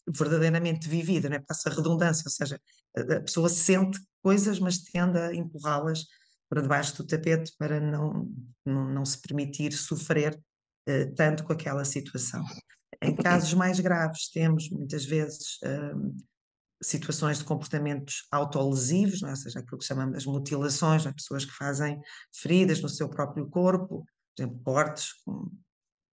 [0.09, 1.39] verdadeiramente vivida, né?
[1.41, 2.61] passa a redundância, ou seja,
[2.97, 6.07] a, pessoa sente coisas, mas tende a empurrá-las
[6.49, 8.29] para debaixo do tapete para não,
[8.65, 10.35] não, não se permitir sofrer
[10.89, 12.45] uh, tanto com aquela situação.
[13.03, 16.17] Em casos mais graves, temos muitas vezes um,
[16.83, 19.31] situações de comportamentos autolesivos, é?
[19.31, 21.13] ou seja, aquilo que chamamos as mutilações, é?
[21.13, 22.01] pessoas que fazem
[22.35, 24.05] feridas no seu próprio corpo,
[24.37, 25.51] por exemplo, cortes com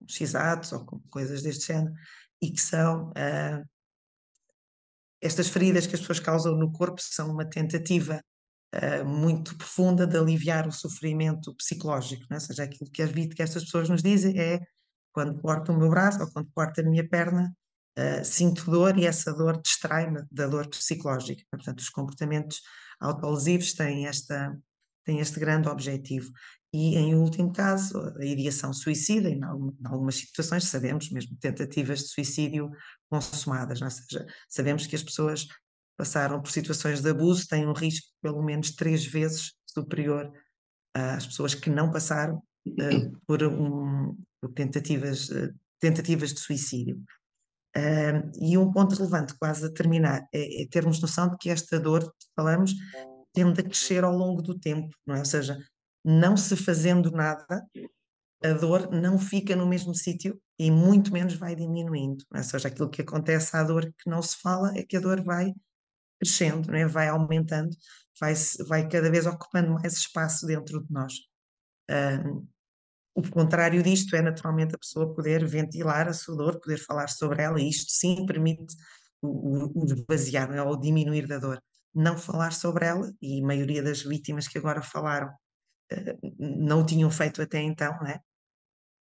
[0.07, 1.93] x-atos ou com coisas deste género,
[2.41, 3.65] e que são uh,
[5.21, 8.21] estas feridas que as pessoas causam no corpo são uma tentativa
[8.75, 12.39] uh, muito profunda de aliviar o sofrimento psicológico, não é?
[12.39, 14.59] ou seja, aquilo que, as, que estas pessoas nos dizem é
[15.11, 17.51] quando corto o meu braço ou quando corto a minha perna,
[17.97, 21.43] uh, sinto dor e essa dor distrai-me da dor psicológica.
[21.49, 22.61] Portanto, os comportamentos
[22.99, 24.55] autolesivos têm, esta,
[25.03, 26.31] têm este grande objetivo.
[26.73, 29.41] E, em último caso, a ideação suicida, em
[29.85, 32.69] algumas situações sabemos mesmo tentativas de suicídio
[33.09, 35.47] consumadas, ou seja, sabemos que as pessoas
[35.97, 40.31] passaram por situações de abuso têm um risco pelo menos três vezes superior
[40.93, 46.97] às pessoas que não passaram uh, por, um, por, tentativas, uh, tentativas de suicídio.
[47.75, 51.79] Uh, e um ponto relevante, quase a terminar, é, é termos noção de que esta
[51.79, 52.73] dor, que falamos,
[53.33, 55.19] tende a crescer ao longo do tempo, não é?
[55.19, 55.57] Ou seja,
[56.07, 57.61] não se fazendo nada,
[58.41, 62.23] a dor não fica no mesmo sítio e muito menos vai diminuindo.
[62.33, 65.21] Ou seja, aquilo que acontece à dor que não se fala é que a dor
[65.21, 65.53] vai
[66.17, 66.87] crescendo, né?
[66.87, 67.75] vai aumentando,
[68.17, 68.33] vai,
[68.69, 71.13] vai cada vez ocupando mais espaço dentro de nós.
[71.91, 72.47] Um,
[73.13, 77.43] o contrário disto é naturalmente a pessoa poder ventilar a sua dor, poder falar sobre
[77.43, 78.73] ela, e isto sim permite
[79.21, 80.61] o, o esvaziar né?
[80.63, 81.61] ou diminuir da dor.
[81.93, 85.29] Não falar sobre ela, e a maioria das vítimas que agora falaram
[86.37, 88.19] não o tinham feito até então, né?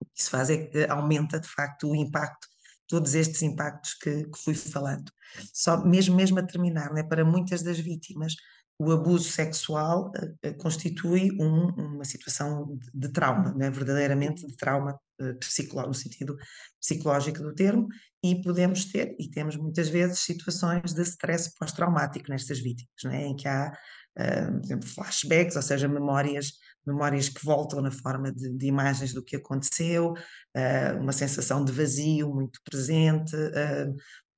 [0.00, 2.48] o que se faz é que aumenta de facto o impacto
[2.88, 5.12] todos estes impactos que, que fui falando.
[5.54, 8.34] Só mesmo, mesmo a terminar, né, para muitas das vítimas,
[8.80, 14.98] o abuso sexual uh, constitui um, uma situação de, de trauma, né, verdadeiramente de trauma
[15.20, 16.36] uh, psicológico, no sentido
[16.80, 17.86] psicológico do termo,
[18.24, 23.36] e podemos ter, e temos muitas vezes, situações de stress pós-traumático nestas vítimas, né, em
[23.36, 23.70] que há,
[24.18, 26.54] uh, por exemplo, flashbacks, ou seja, memórias
[26.86, 31.72] memórias que voltam na forma de, de imagens do que aconteceu, uh, uma sensação de
[31.72, 33.94] vazio muito presente, uh,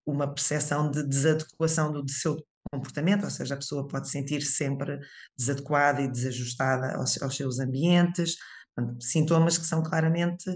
[0.06, 2.36] uma percepção de desadequação do seu
[2.70, 4.98] comportamento, ou seja, a pessoa pode sentir sempre
[5.36, 8.36] desadequada e desajustada aos, aos seus ambientes,
[9.00, 10.48] sintomas que são claramente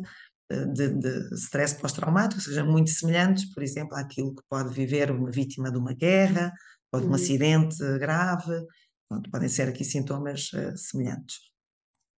[0.50, 5.10] eh, de, de stress pós-traumático, ou seja, muito semelhantes, por exemplo, àquilo que pode viver
[5.10, 6.52] uma vítima de uma guerra
[6.90, 7.16] ou de um uhum.
[7.16, 8.64] acidente grave,
[9.08, 11.38] Pronto, podem ser aqui sintomas uh, semelhantes.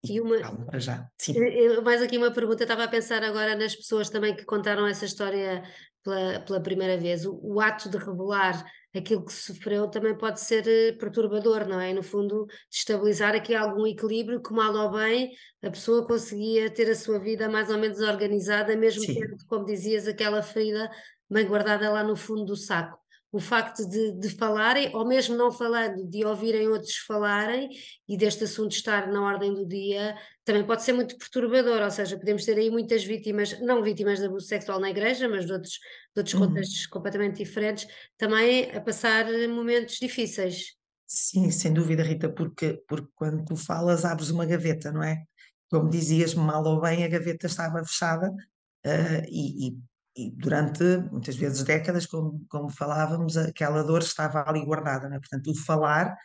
[0.04, 1.08] E uma, para já.
[1.18, 1.34] Sim.
[1.82, 5.62] mais aqui uma pergunta, estava a pensar agora nas pessoas também que contaram essa história
[6.04, 7.26] pela, pela primeira vez.
[7.26, 11.90] O, o, ato de revelar aquilo que sofreu também pode ser eh, perturbador, não é?
[11.90, 15.32] E no fundo, destabilizar aqui algum equilíbrio que, mal ou bem,
[15.62, 19.14] a pessoa conseguia ter a sua vida mais ou menos organizada, mesmo Sim.
[19.14, 20.88] tendo, como dizias, aquela ferida
[21.28, 22.98] bem guardada lá no fundo do saco
[23.30, 27.68] o facto de, de, falarem, ou mesmo não falando, de ouvirem outros falarem
[28.08, 32.16] e deste assunto estar na ordem do dia, também pode ser muito perturbador, ou seja,
[32.16, 35.72] podemos ter aí muitas vítimas, não vítimas de abuso sexual na igreja, mas de outros,
[35.72, 36.46] de outros uhum.
[36.46, 37.86] contextos completamente diferentes,
[38.16, 40.78] também a passar momentos difíceis.
[41.06, 45.22] Sim, sem dúvida, Rita, porque, porque quando tu falas abres uma gaveta, não é?
[45.70, 49.78] Como dizias, mal ou bem, a gaveta estava fechada uh, e, e
[50.18, 55.20] e durante muitas vezes décadas, como, como falávamos, aquela dor estava ali guardada, né?
[55.20, 56.18] portanto, o falar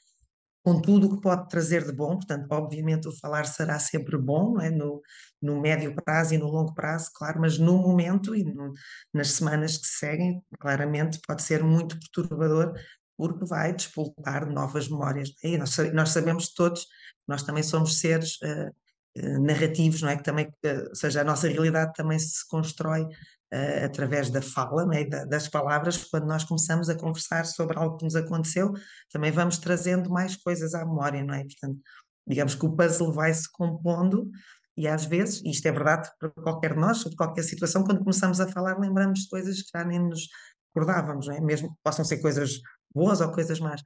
[0.63, 4.60] com tudo o que pode trazer de bom, portanto, obviamente o falar será sempre bom,
[4.60, 4.71] é?
[4.71, 4.99] no,
[5.39, 8.71] no médio prazo e no longo prazo, claro, mas no momento e no,
[9.13, 12.73] nas semanas que seguem, claramente pode ser muito perturbador,
[13.15, 15.34] porque vai despoltar novas memórias.
[15.43, 16.88] E nós, nós sabemos todos,
[17.27, 20.17] nós também somos seres uh, narrativos, não é?
[20.17, 23.08] Que também, uh, ou seja, a nossa realidade também se constrói
[23.53, 28.05] uh, através da fala, né, das palavras, quando nós começamos a conversar sobre algo que
[28.05, 28.73] nos aconteceu,
[29.11, 31.43] também vamos trazendo mais coisas à memória, não é?
[31.43, 31.79] Portanto,
[32.27, 34.29] digamos que o puzzle vai-se compondo
[34.75, 37.99] e às vezes, e isto é verdade para qualquer de nós, sobre qualquer situação, quando
[37.99, 40.27] começamos a falar lembramos de coisas que já nem nos
[40.73, 41.39] recordávamos, não é?
[41.39, 42.59] Mesmo que possam ser coisas
[42.93, 43.81] boas ou coisas más.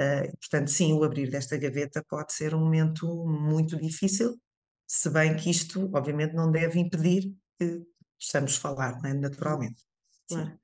[0.00, 4.40] Uh, portanto, sim, o abrir desta gaveta pode ser um momento muito difícil,
[4.88, 7.82] se bem que isto, obviamente, não deve impedir que
[8.20, 9.14] estamos a falar, é?
[9.14, 9.82] naturalmente.
[10.28, 10.60] Claro.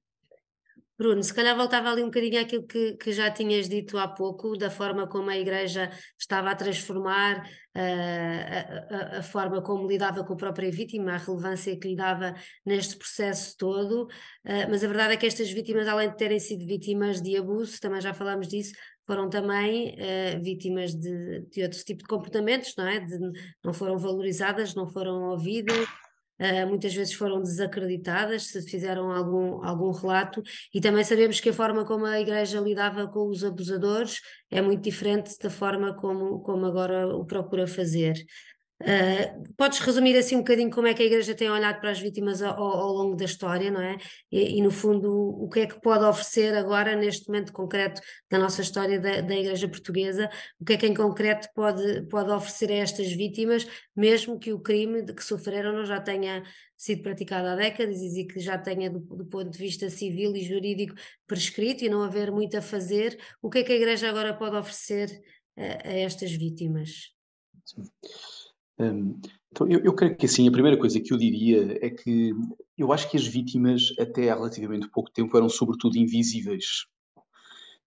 [0.99, 4.57] Bruno, se calhar voltava ali um bocadinho àquilo que, que já tinhas dito há pouco,
[4.57, 10.25] da forma como a Igreja estava a transformar uh, a, a, a, forma como lidava
[10.25, 14.87] com a própria vítima, a relevância que lhe dava neste processo todo, uh, mas a
[14.87, 18.49] verdade é que estas vítimas, além de terem sido vítimas de abuso, também já falámos
[18.49, 18.73] disso,
[19.07, 23.01] foram também uh, vítimas de, de outro tipo de comportamentos, não é?
[23.01, 23.19] De,
[23.63, 25.87] não foram valorizadas, não foram ouvidas,
[26.39, 30.43] Uh, muitas vezes foram desacreditadas se fizeram algum, algum relato,
[30.75, 34.21] e também sabemos que a forma como a Igreja lidava com os abusadores
[34.51, 38.15] é muito diferente da forma como, como agora o procura fazer.
[38.79, 41.99] Uh, podes resumir assim um bocadinho como é que a Igreja tem olhado para as
[41.99, 43.97] vítimas ao, ao longo da história, não é?
[44.31, 48.39] E, e, no fundo, o que é que pode oferecer agora, neste momento concreto da
[48.39, 50.29] nossa história da, da Igreja Portuguesa,
[50.61, 54.61] o que é que em concreto pode, pode oferecer a estas vítimas, mesmo que o
[54.61, 56.43] crime de que sofreram não já tenha
[56.77, 60.45] sido praticado há décadas e que já tenha, do, do ponto de vista civil e
[60.45, 60.95] jurídico,
[61.27, 64.55] prescrito e não haver muito a fazer, o que é que a Igreja agora pode
[64.55, 65.09] oferecer
[65.57, 67.15] a, a estas vítimas?
[67.65, 67.83] Sim.
[68.79, 69.19] Um,
[69.51, 72.33] então, eu, eu, creio que assim, a primeira coisa que eu diria é que
[72.77, 76.87] eu acho que as vítimas, até há relativamente pouco tempo, eram sobretudo invisíveis.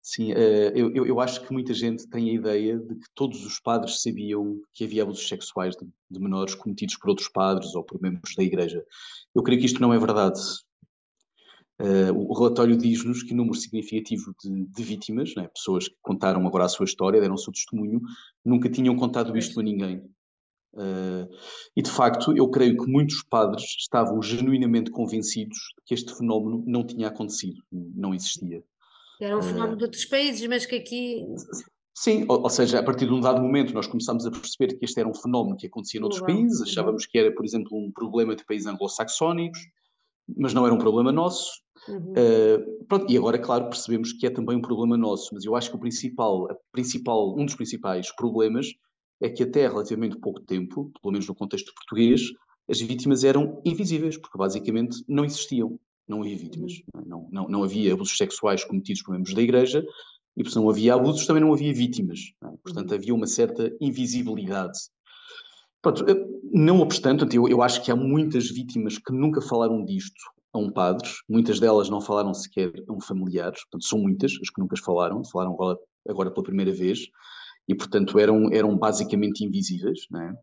[0.01, 0.35] Sim, uh,
[0.73, 4.59] eu, eu, acho que muita gente tem a ideia de que todos os padres sabiam
[4.73, 8.43] que havia abusos sexuais de, de menores cometidos por outros padres ou por membros da
[8.43, 8.83] igreja.
[9.35, 10.39] Eu creio que isto não é verdade.
[11.79, 16.45] Uh, o relatório diz-nos que o número significativo de, de vítimas, né, pessoas que contaram
[16.47, 18.01] agora a sua história, deram o seu testemunho,
[18.43, 20.03] nunca tinham contado isto a ninguém.
[20.73, 21.27] Uh,
[21.75, 26.85] e de facto, eu creio que muitos padres estavam genuinamente convencidos que este fenómeno não
[26.85, 28.63] tinha acontecido, não existia.
[29.19, 31.25] Era um fenómeno uh, de outros países, mas que aqui.
[31.93, 34.85] Sim, ou, ou, seja, a partir de um dado momento nós começámos a perceber que
[34.85, 38.35] este era um fenómeno que acontecia noutros países, achávamos que era, por exemplo, um problema
[38.35, 39.59] de países anglo-saxónicos,
[40.37, 41.51] mas não era um problema nosso.
[41.87, 42.13] Uhum.
[42.13, 45.69] Uh, pronto, e agora, claro, percebemos que é também um problema nosso, mas eu acho
[45.69, 48.67] que o principal, principal, um dos principais problemas
[49.21, 52.21] é que até relativamente pouco tempo, pelo menos no contexto português,
[52.69, 56.73] as vítimas eram invisíveis, porque basicamente não existiam, não havia vítimas.
[57.05, 59.85] Não, não, não havia abusos sexuais cometidos por membros da Igreja,
[60.35, 62.19] e porque não havia abusos, também não havia vítimas.
[62.41, 62.53] Não é?
[62.63, 62.97] Portanto, uhum.
[62.97, 64.79] havia uma certa invisibilidade.
[65.81, 66.05] Pronto,
[66.51, 70.21] não obstante, eu, eu acho que há muitas vítimas que nunca falaram disto
[70.53, 74.49] a um padre, muitas delas não falaram sequer a um familiar, portanto, são muitas as
[74.49, 77.07] que nunca falaram, falaram agora, agora pela primeira vez,
[77.71, 80.33] e portanto eram, eram basicamente invisíveis, né?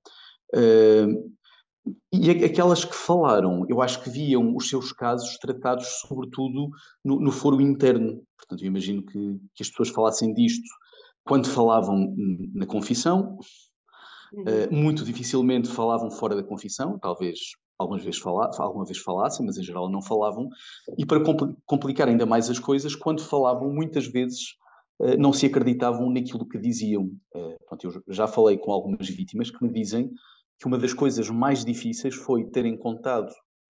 [0.55, 1.39] Uh,
[2.13, 6.69] e aquelas que falaram, eu acho que viam os seus casos tratados sobretudo
[7.03, 8.23] no, no foro interno.
[8.37, 10.69] Portanto, eu imagino que, que, as pessoas falassem disto
[11.25, 12.15] quando falavam
[12.55, 13.39] na confissão,
[14.33, 17.39] uh, muito dificilmente falavam fora da confissão, talvez
[17.79, 20.49] algumas vezes fala, alguma vez falassem, mas em geral não falavam,
[20.99, 21.21] e para
[21.65, 24.57] complicar ainda mais as coisas, quando falavam, muitas vezes
[25.19, 27.11] não se acreditavam naquilo que diziam.
[27.67, 30.11] Pronto, eu já falei com algumas vítimas que me dizem
[30.59, 33.31] que uma das coisas mais difíceis foi terem contado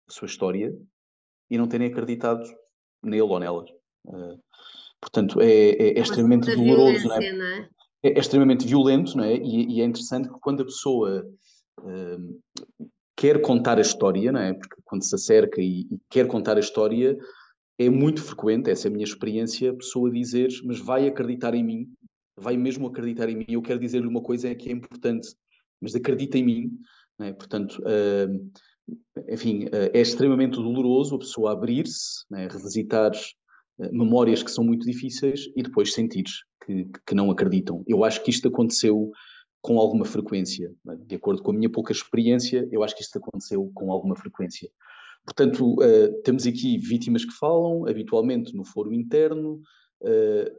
[0.09, 0.73] a sua história
[1.49, 2.43] e não terem acreditado
[3.03, 3.69] nele ou nelas.
[4.05, 4.39] Uh,
[4.99, 7.33] portanto, é, é, é, é extremamente doloroso, não é?
[7.33, 7.69] não é?
[8.03, 8.09] é?
[8.09, 8.19] é?
[8.19, 9.35] extremamente violento, não é?
[9.35, 11.23] E, e, é interessante que quando a pessoa
[11.79, 14.53] uh, quer contar a história, não é?
[14.53, 17.17] Porque quando se acerca e, e, quer contar a história,
[17.85, 21.63] é muito frequente, essa é a minha experiência, a pessoa dizer, mas vai acreditar em
[21.63, 21.89] mim,
[22.37, 23.45] vai mesmo acreditar em mim.
[23.47, 25.29] Eu quero dizer-lhe uma coisa é que é importante
[25.81, 26.79] mas acredita em mim,
[27.19, 27.33] é?
[27.33, 28.51] portanto, uh,
[29.27, 32.47] enfim, uh, é extremamente doloroso a pessoa abrir-se, é?
[32.47, 36.25] revisitar uh, memórias que são muito difíceis e depois sentir
[36.63, 37.83] que, que não acreditam.
[37.87, 39.11] Eu acho que isto aconteceu
[39.61, 40.95] com alguma frequência, é?
[40.95, 44.69] de acordo com a minha pouca experiência, eu acho que isto aconteceu com alguma frequência.
[45.25, 45.75] Portanto,
[46.23, 49.61] temos aqui vítimas que falam, habitualmente no foro interno,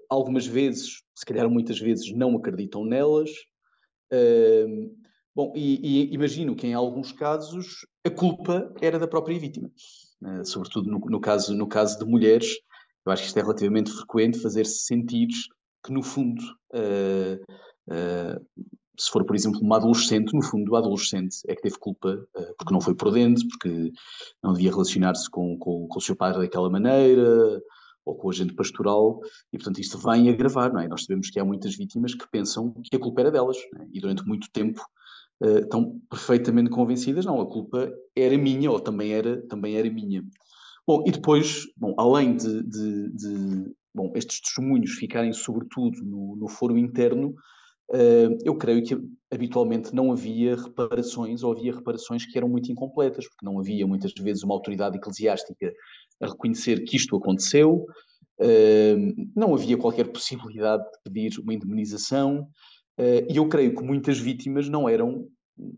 [0.08, 3.30] algumas vezes, se calhar muitas vezes, não acreditam nelas,
[4.12, 4.94] Uh,
[5.34, 9.70] Bom, e, e, imagino que em alguns casos a culpa era da própria vítima,
[10.22, 12.58] uh, sobretudo no, no, caso, no caso de mulheres.
[13.04, 15.28] Eu acho que isto é relativamente frequente fazer-se sentir
[15.82, 16.42] que, no fundo,
[16.74, 17.42] uh,
[17.88, 18.66] uh,
[18.98, 22.26] se for, por exemplo, uma adolescente, no fundo, a adolescente é que teve culpa
[22.58, 23.92] porque não foi prudente, porque
[24.42, 27.62] não devia relacionar-se com, com, com o seu pai daquela maneira,
[28.04, 29.20] ou com o agente pastoral,
[29.52, 30.88] e portanto isto vem agravar, não é?
[30.88, 33.86] Nós sabemos que há muitas vítimas que pensam que a culpa era delas, é?
[33.92, 34.80] e durante muito tempo
[35.42, 40.24] uh, estão perfeitamente convencidas, não, a culpa era minha, ou também era, também era minha.
[40.86, 46.48] Bom, e depois, bom, além de, de, de bom, estes testemunhos ficarem sobretudo no, no
[46.48, 47.34] foro interno,
[48.44, 48.96] eu creio que
[49.30, 54.12] habitualmente não havia reparações, ou havia reparações que eram muito incompletas, porque não havia muitas
[54.20, 55.72] vezes uma autoridade eclesiástica
[56.20, 57.84] a reconhecer que isto aconteceu,
[59.36, 62.48] não havia qualquer possibilidade de pedir uma indemnização,
[62.98, 65.26] Uh, e eu creio que muitas vítimas não eram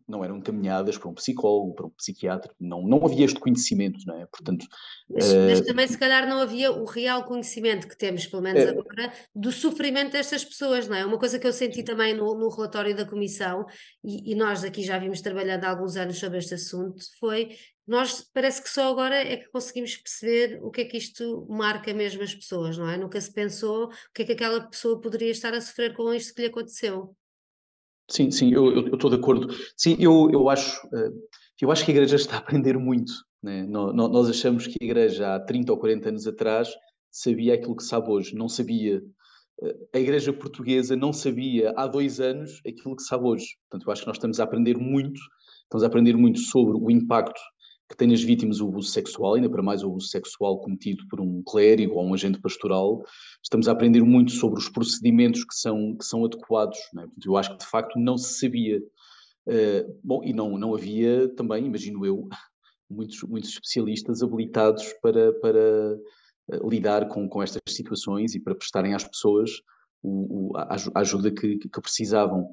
[0.08, 4.20] não eram encaminhadas para um psicólogo, para um psiquiatra, não, não havia este conhecimento, não
[4.20, 4.26] é?
[4.26, 4.66] Portanto,
[5.08, 5.36] mas, uh...
[5.48, 8.68] mas, também se calhar não havia o real conhecimento que temos, pelo menos é...
[8.68, 11.04] agora, do sofrimento destas pessoas, não é?
[11.04, 13.66] Uma coisa que eu senti também no, no relatório da Comissão,
[14.02, 17.50] e, e, nós aqui já vimos trabalhando há alguns anos sobre este assunto, foi
[17.86, 21.92] nós parece que só agora é que conseguimos perceber o que é que isto marca
[21.92, 22.96] mesmo as pessoas, não é?
[22.96, 26.34] Nunca se pensou o que é que aquela pessoa poderia estar a sofrer com isto
[26.34, 27.14] que lhe aconteceu.
[28.10, 29.48] Sim, sim, eu estou de acordo.
[29.76, 31.10] Sim, eu, eu, acho, eh,
[31.60, 33.12] eu acho que a Igreja está a aprender muito.
[33.42, 33.64] Né?
[33.64, 36.68] Nós achamos que a Igreja há 30 ou 40 anos atrás
[37.10, 39.02] sabia aquilo que sabe hoje, não sabia.
[39.62, 43.46] Eh, a Igreja Portuguesa não sabia há dois anos aquilo que sabe hoje.
[43.70, 45.20] Portanto, eu acho que nós estamos a aprender muito,
[45.62, 47.40] estamos a aprender muito sobre o impacto
[47.94, 51.20] que tem nas vítimas o abuso sexual, ainda para mais o abuso sexual cometido por
[51.20, 53.04] um clérigo ou um agente pastoral,
[53.42, 56.78] estamos a aprender muito sobre os procedimentos que são, que são adequados.
[56.98, 57.06] É?
[57.24, 58.82] Eu acho que de facto não se sabia.
[59.46, 62.28] Uh, bom, e não, não havia também, imagino eu,
[62.90, 65.98] muitos, muitos especialistas habilitados para, para
[66.52, 69.50] uh, lidar com, com estas situações e para prestarem às pessoas
[70.02, 72.50] o, o, a, ajuda que, que precisavam.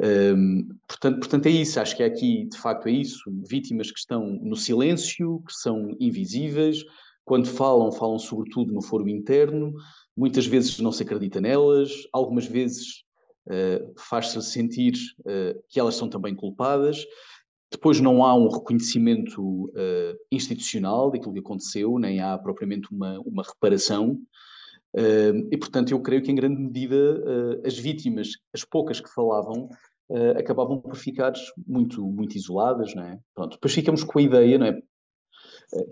[0.00, 3.22] Um, portanto, portanto, é isso, acho que é aqui, de facto, é isso.
[3.48, 6.84] Vítimas que estão no silêncio, que são invisíveis,
[7.24, 9.74] quando falam, falam sobretudo no foro interno,
[10.16, 13.04] muitas vezes não se acredita nelas, algumas vezes
[13.46, 17.04] uh, faz-se sentir uh, que elas são também culpadas.
[17.70, 23.42] Depois não há um reconhecimento uh, institucional daquilo que aconteceu, nem há propriamente uma, uma
[23.42, 24.18] reparação.
[24.94, 26.96] E, portanto, eu creio que, em grande medida,
[27.64, 29.68] as vítimas, as poucas que falavam,
[30.38, 31.32] acabavam por ficar
[31.66, 32.94] muito, muito isoladas.
[32.94, 33.18] Não é?
[33.34, 34.80] Pronto, depois ficamos com a ideia, não é?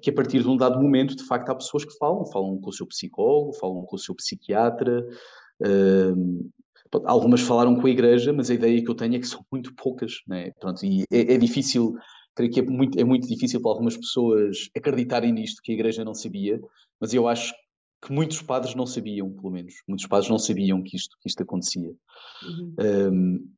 [0.03, 2.70] que a partir de um dado momento, de facto, há pessoas que falam, falam com
[2.70, 5.07] o seu psicólogo, falam com o seu psiquiatra,
[7.05, 9.74] algumas falaram com a igreja, mas a ideia que eu tenho é que são muito
[9.74, 10.51] poucas, né?
[10.61, 11.94] Pronto, e é, é difícil,
[12.34, 16.05] creio que é muito, é muito difícil para algumas pessoas acreditarem nisto, que a igreja
[16.05, 16.61] não sabia,
[17.01, 17.53] mas eu acho
[18.07, 21.42] que muitos padres não sabiam, pelo menos, muitos padres não sabiam que isto, que isto
[21.42, 21.92] acontecia.
[22.44, 22.74] Uhum.
[22.78, 23.50] Um,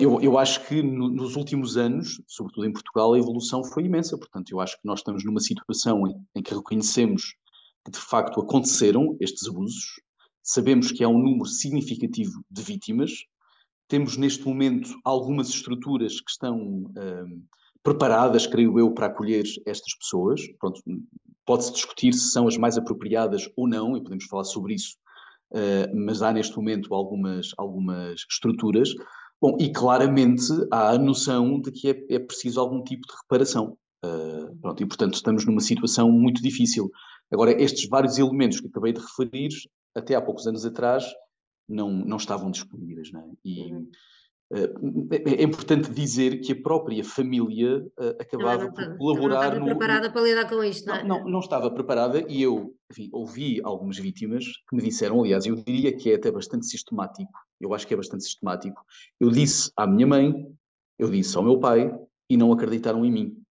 [0.00, 4.16] eu, eu acho que no, nos últimos anos, sobretudo em Portugal, a evolução foi imensa.
[4.16, 7.34] Portanto, eu acho que nós estamos numa situação em, em que reconhecemos
[7.84, 10.00] que de facto aconteceram estes abusos,
[10.42, 13.12] sabemos que há um número significativo de vítimas,
[13.86, 17.44] temos neste momento algumas estruturas que estão um,
[17.82, 20.40] preparadas, creio eu, para acolher estas pessoas.
[21.44, 24.96] pode-se discutir se são as mais apropriadas ou não, e podemos falar sobre isso,
[25.52, 28.94] uh, mas há neste momento algumas, algumas estruturas.
[29.40, 33.76] Bom, e claramente há a noção de que é, é preciso algum tipo de reparação.
[34.04, 36.90] Uh, pronto, e portanto estamos numa situação muito difícil.
[37.32, 39.48] Agora, estes vários elementos que acabei de referir,
[39.94, 41.04] até há poucos anos atrás,
[41.68, 43.10] não, não estavam disponíveis.
[43.12, 43.24] Não é?
[43.44, 43.88] E, uhum.
[44.52, 49.54] Uh, é importante dizer que a própria família uh, acabava não, por colaborar.
[49.54, 50.12] Não estava preparada no...
[50.12, 51.04] para lidar com isto, não, é?
[51.04, 55.46] não, não, não estava preparada e eu enfim, ouvi algumas vítimas que me disseram, aliás,
[55.46, 57.30] eu diria que é até bastante sistemático,
[57.60, 58.82] eu acho que é bastante sistemático.
[59.20, 60.34] Eu disse à minha mãe,
[60.98, 61.96] eu disse ao meu pai
[62.28, 63.42] e não acreditaram em mim.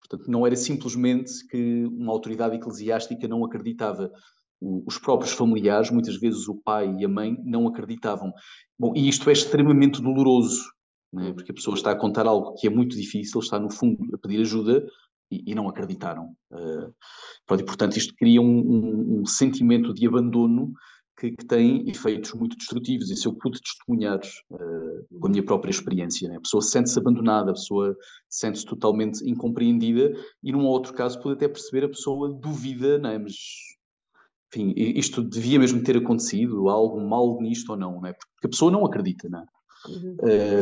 [0.00, 4.12] Portanto, não era simplesmente que uma autoridade eclesiástica não acreditava
[4.60, 8.32] os próprios familiares, muitas vezes o pai e a mãe, não acreditavam.
[8.78, 10.64] Bom, e isto é extremamente doloroso,
[11.12, 11.32] né?
[11.32, 14.18] porque a pessoa está a contar algo que é muito difícil, está no fundo a
[14.18, 14.84] pedir ajuda
[15.30, 16.34] e, e não acreditaram.
[16.50, 20.72] Uh, e, portanto, isto cria um, um, um sentimento de abandono
[21.18, 23.10] que, que, tem efeitos muito destrutivos.
[23.10, 26.28] Isso eu pude testemunhar uh, com a minha própria experiência.
[26.28, 26.36] Né?
[26.36, 27.96] A pessoa sente-se abandonada, a pessoa
[28.28, 33.18] sente-se totalmente incompreendida e, num outro caso, pode até perceber a pessoa duvida, né?
[33.18, 33.34] mas
[34.56, 38.12] enfim, isto devia mesmo ter acontecido, há algo mal nisto ou não, não é?
[38.12, 39.46] Porque a pessoa não acredita, não é?
[39.88, 40.16] Uhum.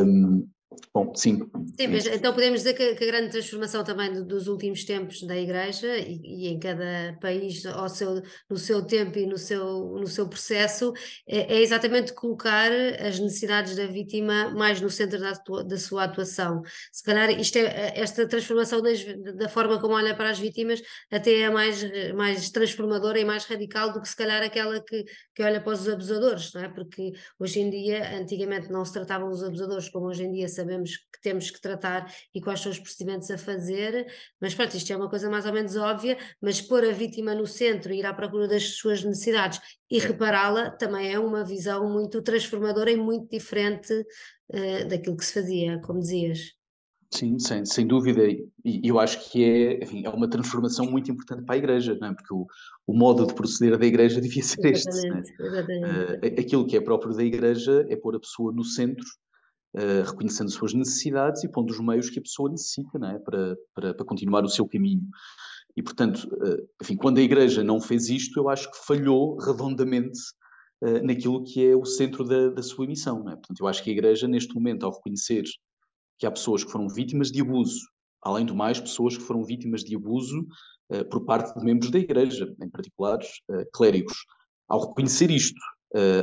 [0.05, 0.47] Um,
[0.93, 1.39] Bom, sim.
[1.79, 5.37] Sim, mas então podemos dizer que, que a grande transformação também dos últimos tempos da
[5.37, 10.07] Igreja e, e, em cada país ao seu, no seu tempo e no seu, no
[10.07, 10.93] seu processo
[11.27, 16.61] é, é exatamente colocar as necessidades da vítima mais no centro da, da sua atuação.
[16.91, 19.03] Se calhar isto é, esta transformação das,
[19.35, 23.93] da forma como olha para as vítimas até é mais, mais transformadora e mais radical
[23.93, 25.03] do que se calhar aquela que,
[25.33, 26.69] que olha para os abusadores, não é?
[26.69, 30.97] Porque hoje em dia, antigamente não se tratavam os abusadores como hoje em dia sabemos
[30.97, 34.07] que temos que tratar e quais são os procedimentos a fazer,
[34.39, 37.45] mas pronto, isto é uma coisa mais ou menos óbvia, mas pôr a vítima no
[37.45, 42.21] centro e ir à procura das suas necessidades e repará-la também é uma visão muito
[42.21, 46.55] transformadora e muito diferente uh, daquilo que se fazia, como dizias.
[47.11, 48.27] Sim, sem, sem dúvida.
[48.27, 52.09] E eu acho que é, enfim, é uma transformação muito importante para a Igreja, não
[52.09, 52.13] é?
[52.13, 52.45] porque o,
[52.85, 55.41] o modo de proceder da Igreja devia ser exatamente, este.
[55.41, 55.45] É?
[55.45, 56.37] Exatamente.
[56.37, 59.05] Uh, aquilo que é próprio da Igreja é pôr a pessoa no centro
[59.75, 63.19] uh, reconhecendo suas necessidades e pondo os meios que a pessoa necessita é?
[63.19, 65.07] para, para, para continuar o seu caminho.
[65.75, 70.19] E, portanto, uh, enfim, quando a Igreja não fez isto, eu acho que falhou redondamente
[70.81, 73.19] uh, naquilo que é o centro da, da sua missão.
[73.29, 73.35] É?
[73.35, 75.43] Portanto, eu acho que a Igreja, neste momento, ao reconhecer
[76.17, 77.81] que há pessoas que foram vítimas de abuso,
[78.23, 80.47] além do mais, pessoas que foram vítimas de abuso
[81.11, 83.19] por parte de membros da Igreja, em particular
[83.73, 84.15] clérigos.
[84.67, 85.59] Ao reconhecer isto,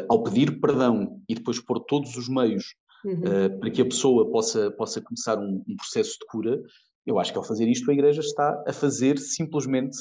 [0.08, 2.74] ao pedir perdão e depois pôr todos os meios
[3.04, 3.20] uhum.
[3.20, 6.60] uh, para que a pessoa possa, possa começar um, um, processo de cura,
[7.06, 9.96] eu acho que ao fazer isto a Igreja está a fazer simplesmente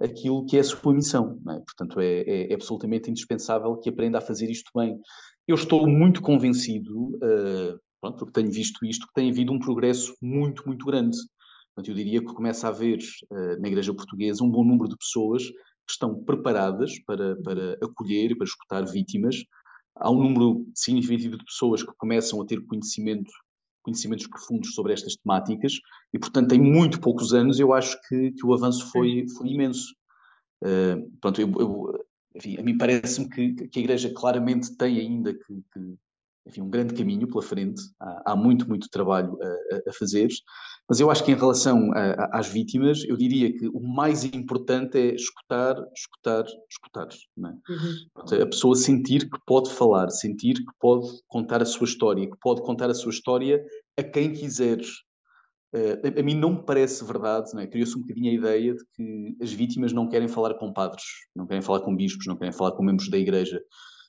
[0.00, 1.40] aquilo que é a sua missão.
[1.48, 1.60] É?
[1.60, 4.98] Portanto, é, é, é, absolutamente indispensável que aprenda a fazer isto bem.
[5.46, 10.14] Eu estou muito convencido, uh, pronto, porque tenho visto isto, que tem havido um progresso
[10.20, 11.16] muito, muito grande.
[11.74, 12.98] Portanto, eu diria que começa a haver
[13.30, 18.30] uh, na Igreja Portuguesa um bom número de pessoas que estão preparadas para, para acolher
[18.30, 19.36] e para escutar vítimas
[19.96, 23.30] há um número significativo de pessoas que começam a ter conhecimento,
[23.82, 25.74] conhecimentos profundos sobre estas temáticas
[26.12, 29.94] e, portanto, em muito poucos anos eu acho que, que o avanço foi, foi imenso.
[30.62, 35.34] Uh, pronto, eu, eu, enfim, a mim parece-me que, que, a Igreja claramente tem ainda
[35.34, 35.96] que, que,
[36.46, 40.28] enfim, um grande caminho pela frente, há, há muito, muito trabalho a, a, fazer,
[40.88, 44.98] mas eu acho que em relação a, às vítimas, eu diria que o mais importante
[44.98, 47.08] é escutar, escutar, escutar.
[47.08, 47.72] É?
[47.72, 48.42] Uhum.
[48.42, 52.62] A pessoa sentir que pode falar, sentir que pode contar a sua história, que pode
[52.62, 53.64] contar a sua história
[53.96, 54.88] a quem quiseres.
[55.74, 57.66] Uh, a, a, mim não me parece verdade, é?
[57.66, 61.02] criou-se um bocadinho a ideia de que as vítimas não querem falar com padres,
[61.34, 63.60] não querem falar com bispos, não querem falar com membros da igreja.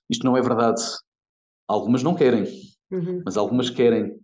[0.09, 0.81] Isto não é verdade.
[1.67, 2.43] Algumas não querem,
[2.91, 3.21] uhum.
[3.25, 4.17] mas algumas querem.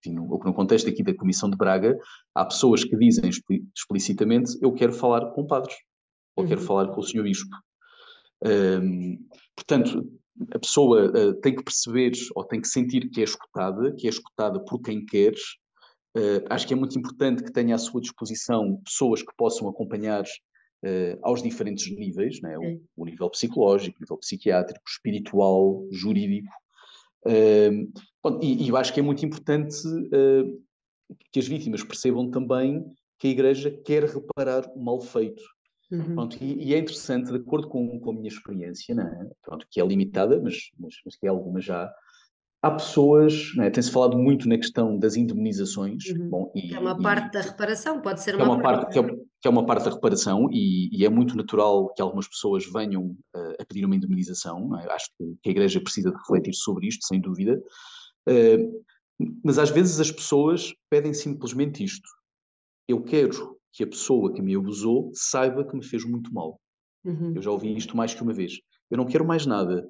[0.00, 1.98] Enfim, no, no contexto aqui da Comissão de Braga,
[2.34, 3.30] há pessoas que dizem
[3.74, 5.76] explicitamente: Eu quero falar com padres,
[6.36, 6.48] ou uhum.
[6.48, 7.54] quero falar com o senhor bispo.
[8.44, 9.18] Um,
[9.56, 10.08] portanto,
[10.54, 14.10] a pessoa uh, tem que perceber ou tem que sentir que é escutada, que é
[14.10, 15.34] escutada por quem quer.
[16.16, 20.24] Uh, acho que é muito importante que tenha à sua disposição pessoas que possam acompanhar
[20.84, 22.58] uh, aos diferentes níveis, né?
[22.58, 26.52] o, o, nível psicológico, o nível psiquiátrico, espiritual, jurídico.
[27.26, 27.90] Uh,
[28.22, 30.62] bom, e, e, eu acho que é muito importante uh,
[31.32, 32.84] que as vítimas percebam também
[33.18, 35.42] que a Igreja quer reparar o mal feito.
[35.90, 36.14] Uhum.
[36.14, 39.28] Pronto, e, e, é interessante, de acordo com, com a minha experiência, né?
[39.42, 41.90] Pronto, que é limitada, mas, mas, mas que é alguma já,
[42.62, 46.04] há pessoas, né, tem-se falado muito na questão das indemnizações.
[46.10, 46.28] Uhum.
[46.28, 48.98] Bom, e, é uma e, parte da reparação, pode ser uma, é uma parte.
[48.98, 49.02] É,
[49.40, 53.16] que é, uma parte da reparação e, e, é muito natural que algumas pessoas venham
[53.34, 54.76] uh, a pedir uma indemnização.
[54.78, 54.92] É?
[54.92, 57.62] Acho que a Igreja precisa de refletir sobre isto, sem dúvida.
[58.28, 58.84] Uh,
[59.44, 62.08] mas às vezes as pessoas pedem simplesmente isto.
[62.88, 66.60] Eu quero que a pessoa que me abusou saiba que me fez muito mal.
[67.04, 67.32] Uhum.
[67.34, 68.60] Eu já ouvi isto mais que uma vez.
[68.90, 69.88] Eu não quero mais nada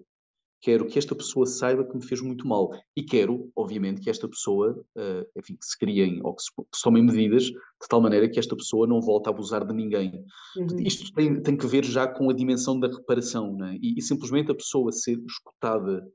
[0.61, 4.29] quero que esta pessoa saiba que me fez muito mal e quero, obviamente, que esta
[4.29, 7.51] pessoa, uh, enfim, que se criem ou que se, que se, tomem medidas
[7.81, 10.25] de tal maneira que esta pessoa não volte a abusar de ninguém.
[10.57, 10.81] Uhum.
[10.81, 13.79] Isto tem, tem que ver já com a dimensão da reparação, né?
[13.81, 16.07] e, e simplesmente a pessoa ser escutada,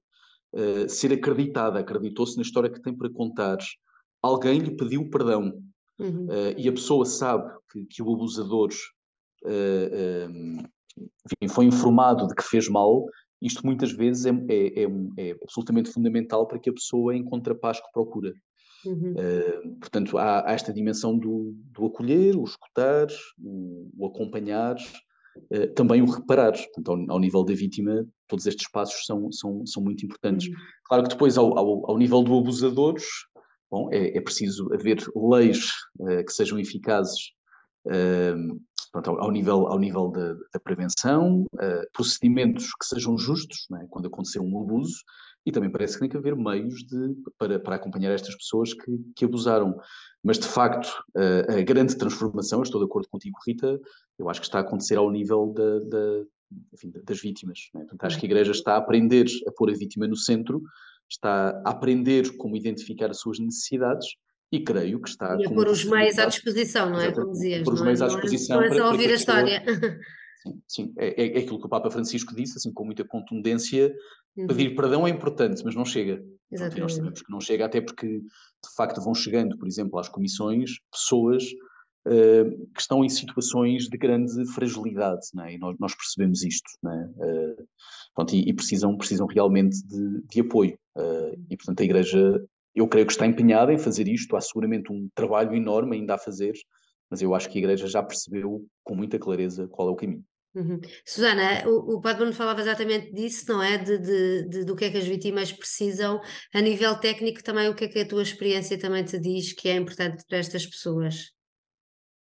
[0.53, 3.57] uh, ser acreditada, acreditou-se na história que tem para contar,
[4.21, 5.53] alguém lhe pediu perdão
[5.99, 6.25] uhum.
[6.25, 8.69] uh, e a pessoa sabe que, que o abusador
[10.97, 13.05] enfim, foi informado de que fez mal,
[13.43, 14.87] isto muitas vezes é, é, é,
[15.17, 18.33] é, absolutamente fundamental para que a pessoa encontre a paz que procura.
[18.85, 19.13] Uhum.
[19.13, 23.07] Uh, portanto, há, há, esta dimensão do, do acolher, o escutar,
[23.39, 26.53] o, o acompanhar, uh, também o reparar.
[26.53, 30.47] Portanto, ao, ao, nível da vítima, todos estes passos são, são, são muito importantes.
[30.47, 30.55] Uhum.
[30.85, 32.95] Claro que depois, ao, ao, ao, nível do abusador,
[33.71, 35.65] bom, é, é preciso haver leis
[35.99, 37.31] uh, que sejam eficazes
[38.93, 43.87] pronto, ao, nível, ao nível da, da prevenção, uh, procedimentos que sejam justos é?
[43.89, 44.95] quando acontecer um abuso,
[45.45, 48.91] e também parece que tem que haver meios de, para, para acompanhar estas pessoas que,
[49.15, 49.77] que abusaram.
[50.23, 53.79] Mas, de facto, uh, a grande transformação, estou de acordo contigo, Rita,
[54.17, 56.23] eu acho que está a acontecer ao nível da, da,
[56.73, 57.69] enfim, das vítimas.
[57.75, 57.79] É?
[57.79, 60.61] Portanto, acho que a Igreja está a aprender a pôr a vítima no centro,
[61.09, 64.07] está a aprender como identificar as suas necessidades
[64.51, 65.35] e creio que está.
[65.39, 67.11] E a pôr os meios à disposição, não é?
[67.11, 67.63] Como dizias.
[67.63, 68.07] Pôr os meios à é?
[68.07, 68.57] disposição.
[68.57, 69.63] Não é, para, a ouvir a história.
[70.43, 70.93] Sim, sim.
[70.97, 73.93] É, é, é, aquilo que o Papa Francisco disse, assim, com muita contundência.
[74.35, 74.47] Uhum.
[74.47, 76.23] Pedir perdão é importante, mas não chega.
[76.51, 76.81] Exatamente.
[76.81, 80.71] Nós sabemos que não chega, até porque, de facto, vão chegando, por exemplo, às comissões,
[80.91, 81.45] pessoas
[82.07, 85.53] uh, que estão em situações de grande fragilidade, é?
[85.53, 87.55] e nós, nós percebemos isto, é?
[87.55, 90.77] Uh, e, e, precisam, precisam realmente de, de apoio.
[90.95, 92.43] Uh, e, portanto, a Igreja
[92.75, 96.17] eu creio que está empenhada em fazer isto, há seguramente um trabalho enorme ainda a
[96.17, 96.53] fazer,
[97.09, 100.25] mas eu acho que a Igreja já percebeu com muita clareza qual é o caminho.
[100.55, 100.79] Uhum.
[101.05, 103.77] Susana, o, o Padre Bruno falava exatamente disso, não é?
[103.77, 106.21] De, de, de, do que é que as vítimas precisam.
[106.53, 109.67] A nível técnico, também o que é que a tua experiência também te diz que
[109.69, 111.31] é importante para estas pessoas?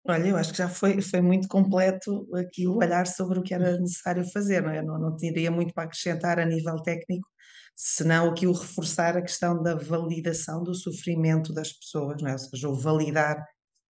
[0.07, 3.53] Olha, eu acho que já foi, foi muito completo aqui o olhar sobre o que
[3.53, 4.83] era necessário fazer, não é?
[4.83, 7.29] Não, não teria muito para acrescentar a nível técnico,
[7.77, 12.33] senão aqui o reforçar a questão da validação do sofrimento das pessoas, não é?
[12.33, 13.39] ou seja, o validar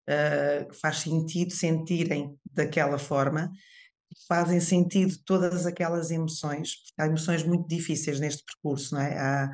[0.10, 3.50] uh, faz sentido sentirem daquela forma,
[4.28, 9.18] fazem sentido todas aquelas emoções, porque há emoções muito difíceis neste percurso, não é?
[9.18, 9.50] Há,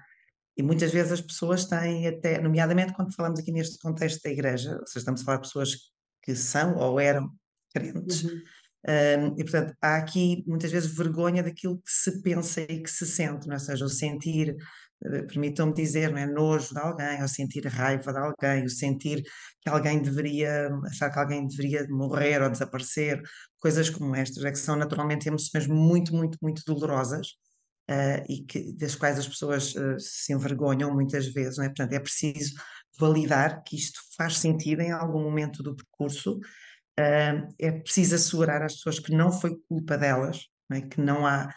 [0.57, 4.71] e muitas vezes as pessoas têm até, nomeadamente quando falamos aqui neste contexto da igreja,
[4.71, 5.75] ou seja, estamos a falar de pessoas
[6.23, 7.31] que são ou eram
[7.73, 8.41] crentes, uhum.
[8.87, 13.05] Um, e portanto, há aqui muitas vezes vergonha daquilo que se pensa e que se
[13.05, 13.57] sente, não é?
[13.57, 14.55] ou seja, o sentir,
[15.01, 16.25] permitam-me dizer, não é?
[16.25, 19.23] nojo de alguém, ou sentir raiva de alguém, o sentir
[19.61, 23.21] que alguém deveria, achar que alguém deveria morrer ou desaparecer,
[23.59, 27.27] coisas como estas, é que são naturalmente emoções muito, muito, muito dolorosas.
[27.89, 31.69] Uh, e que, das quais as pessoas uh, se envergonham muitas vezes, não é?
[31.69, 32.53] Portanto, é preciso
[32.99, 38.75] validar que isto faz sentido em algum momento do percurso uh, é preciso assegurar às
[38.75, 40.81] pessoas que não foi culpa delas, não é?
[40.81, 41.51] que não há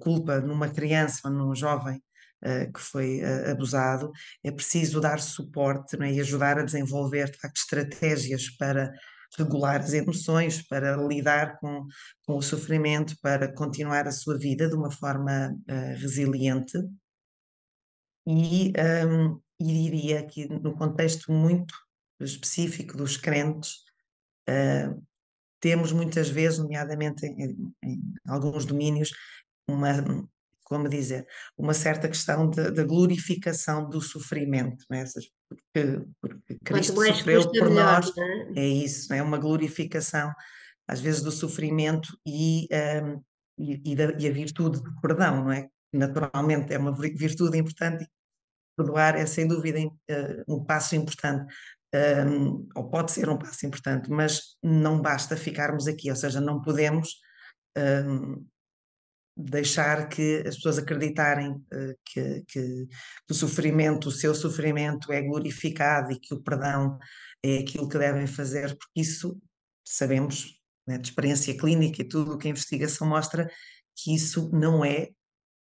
[0.00, 2.00] culpa numa criança ou num jovem
[2.44, 4.10] uh, que foi uh, abusado,
[4.44, 6.12] é preciso dar suporte é?
[6.12, 8.92] e ajudar a desenvolver de facto estratégias para
[9.38, 11.86] regular as emoções, para lidar com,
[12.24, 16.78] com o sofrimento, para continuar a sua vida de uma forma uh, resiliente.
[18.26, 18.72] E,
[19.06, 21.74] um, e diria que no contexto muito
[22.20, 23.76] específico dos crentes,
[24.48, 25.02] uh,
[25.60, 29.10] temos muitas vezes, nomeadamente em, em, alguns domínios,
[29.68, 29.92] uma,
[30.70, 31.26] como dizer,
[31.58, 35.04] uma certa questão da glorificação do sofrimento, é?
[35.48, 38.60] porque, porque Cristo sofreu por melhor, nós, é?
[38.60, 38.66] é?
[38.68, 40.32] isso, é uma glorificação
[40.86, 42.68] às vezes do sofrimento e,
[43.04, 43.20] um,
[43.58, 45.68] e, e, da, e, a virtude do perdão, não é?
[45.92, 48.08] Naturalmente é uma virtude importante
[48.76, 51.52] perdoar é sem dúvida uh, um passo importante,
[51.92, 56.62] um, ou pode ser um passo importante, mas não basta ficarmos aqui, ou seja, não
[56.62, 57.16] podemos
[57.76, 58.46] um,
[59.36, 62.86] deixar que as pessoas acreditarem uh, que, que,
[63.26, 66.98] que, o sofrimento, o seu sofrimento é glorificado e que o perdão
[67.42, 69.40] é aquilo que devem fazer, porque isso
[69.84, 73.50] sabemos, né, de experiência clínica e tudo o que a investigação mostra,
[73.96, 75.08] que isso não é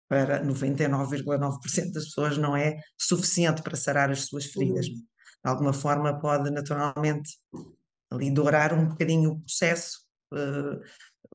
[0.09, 4.87] para 99,9% das pessoas não é suficiente para sarar as suas feridas.
[4.87, 4.95] Uhum.
[4.95, 7.37] De alguma forma pode naturalmente
[8.11, 9.99] ali dourar um bocadinho o processo,
[10.33, 10.81] uh,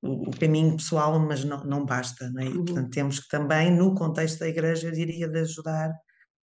[0.01, 2.29] o, caminho pessoal, mas não, não basta.
[2.29, 2.45] Não é?
[2.45, 2.65] uhum.
[2.65, 5.89] Portanto, temos que também, no contexto da igreja, eu diria, de ajudar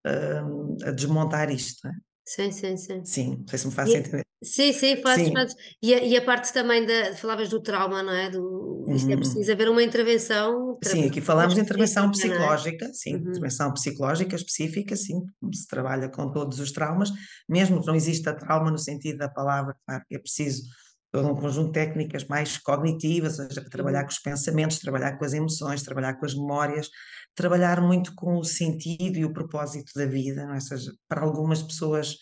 [0.07, 1.86] uh, a desmontar isto.
[1.88, 1.92] É?
[2.28, 3.04] Sim, sim, sim.
[3.04, 4.26] Sim, não sei se me faço e, entender.
[4.42, 5.54] Sim, sim, fazes, fazes.
[5.82, 7.14] E, a, e a parte também da.
[7.14, 8.28] Falavas do trauma, não é?
[8.28, 9.20] Do, isto é uhum.
[9.20, 10.76] preciso haver uma intervenção.
[10.82, 12.11] Sim, aqui falamos de intervenção é?
[12.11, 12.92] psicológica, é?
[12.92, 13.30] sim, uhum.
[13.30, 15.22] intervenção psicológica específica, sim,
[15.54, 17.11] se trabalha com todos os traumas,
[17.48, 20.64] mesmo que não exista trauma no sentido da palavra, claro que é preciso
[21.12, 24.07] todo um conjunto de técnicas mais cognitivas, ou seja, para trabalhar uhum.
[24.07, 26.88] com os pensamentos, trabalhar com as emoções, trabalhar com as memórias,
[27.34, 30.54] trabalhar muito com o sentido e o propósito da vida, é?
[30.54, 32.12] ou seja, para algumas pessoas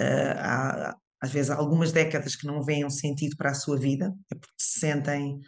[0.00, 3.78] uh, há, às vezes há algumas décadas que não veem um sentido para a sua
[3.78, 5.40] vida, é porque se sentem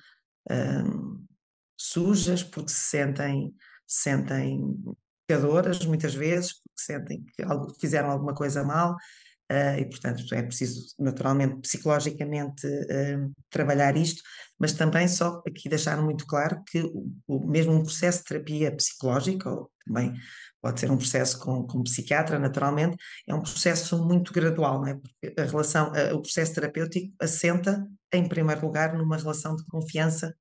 [0.50, 1.26] uh,
[1.78, 3.54] sujas, porque se sentem,
[3.86, 4.60] sentem
[5.26, 8.96] pecadoras muitas vezes, porque sentem que fizeram alguma coisa mal,
[9.52, 14.22] Uh, e, portanto, é preciso, naturalmente, psicologicamente uh, trabalhar isto,
[14.58, 18.74] mas também só aqui deixar muito claro que o, o, mesmo um processo de terapia
[18.74, 20.14] psicológica, ou também
[20.62, 22.96] pode ser um processo com, com psiquiatra, naturalmente,
[23.28, 24.94] é um processo muito gradual, não é?
[24.94, 30.34] Porque a relação, o processo terapêutico assenta, em primeiro lugar, numa relação de confiança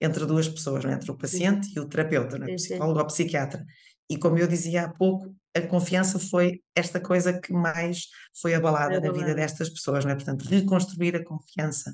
[0.00, 0.92] entre duas pessoas, é?
[0.92, 2.52] entre o paciente e o terapeuta, é?
[2.52, 3.64] o psicólogo ou psiquiatra.
[4.10, 8.06] E como eu dizia há pouco, a confiança foi esta coisa que mais
[8.40, 10.14] foi abalada é na vida destas pessoas, não é?
[10.14, 11.92] Portanto, reconstruir a confiança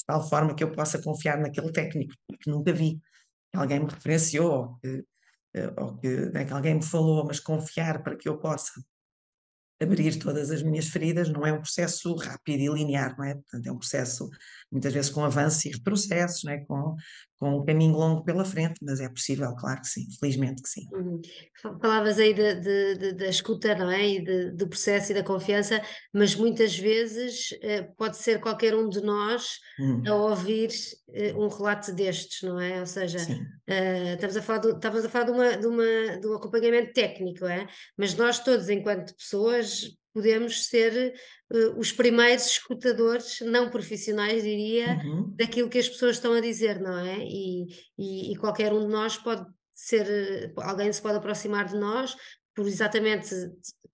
[0.00, 3.00] de tal forma que eu possa confiar naquele técnico que nunca vi,
[3.50, 5.04] que alguém me referenciou, ou que,
[5.54, 8.72] eh, ou que, né, que alguém me falou, mas confiar para que eu possa
[9.82, 13.34] abrir todas as minhas feridas não é um processo rápido e linear, não é?
[13.34, 14.28] Portanto, é um processo
[14.70, 16.58] muitas vezes com avanços e retrocessos, não é?
[16.58, 16.96] com,
[17.38, 20.86] com um caminho longo pela frente, mas é possível, claro que sim, felizmente que sim.
[20.92, 21.20] Uhum.
[21.80, 24.06] Falavas aí da escuta, não é?
[24.06, 28.88] E de, do processo e da confiança, mas muitas vezes eh, pode ser qualquer um
[28.88, 30.02] de nós uhum.
[30.06, 30.70] a ouvir
[31.12, 32.80] eh, um relato destes, não é?
[32.80, 36.26] Ou seja, uh, estamos a falar, do, estamos a falar de, uma, de, uma, de
[36.26, 37.66] um acompanhamento técnico, é?
[37.96, 41.14] Mas nós todos, enquanto pessoas, podemos ser
[41.52, 45.32] uh, os primeiros escutadores não profissionais, diria, uhum.
[45.36, 47.18] daquilo que as pessoas estão a dizer, não é?
[47.18, 47.66] E,
[47.98, 52.16] e, e, qualquer um de nós pode ser, alguém se pode aproximar de nós
[52.54, 53.34] por exatamente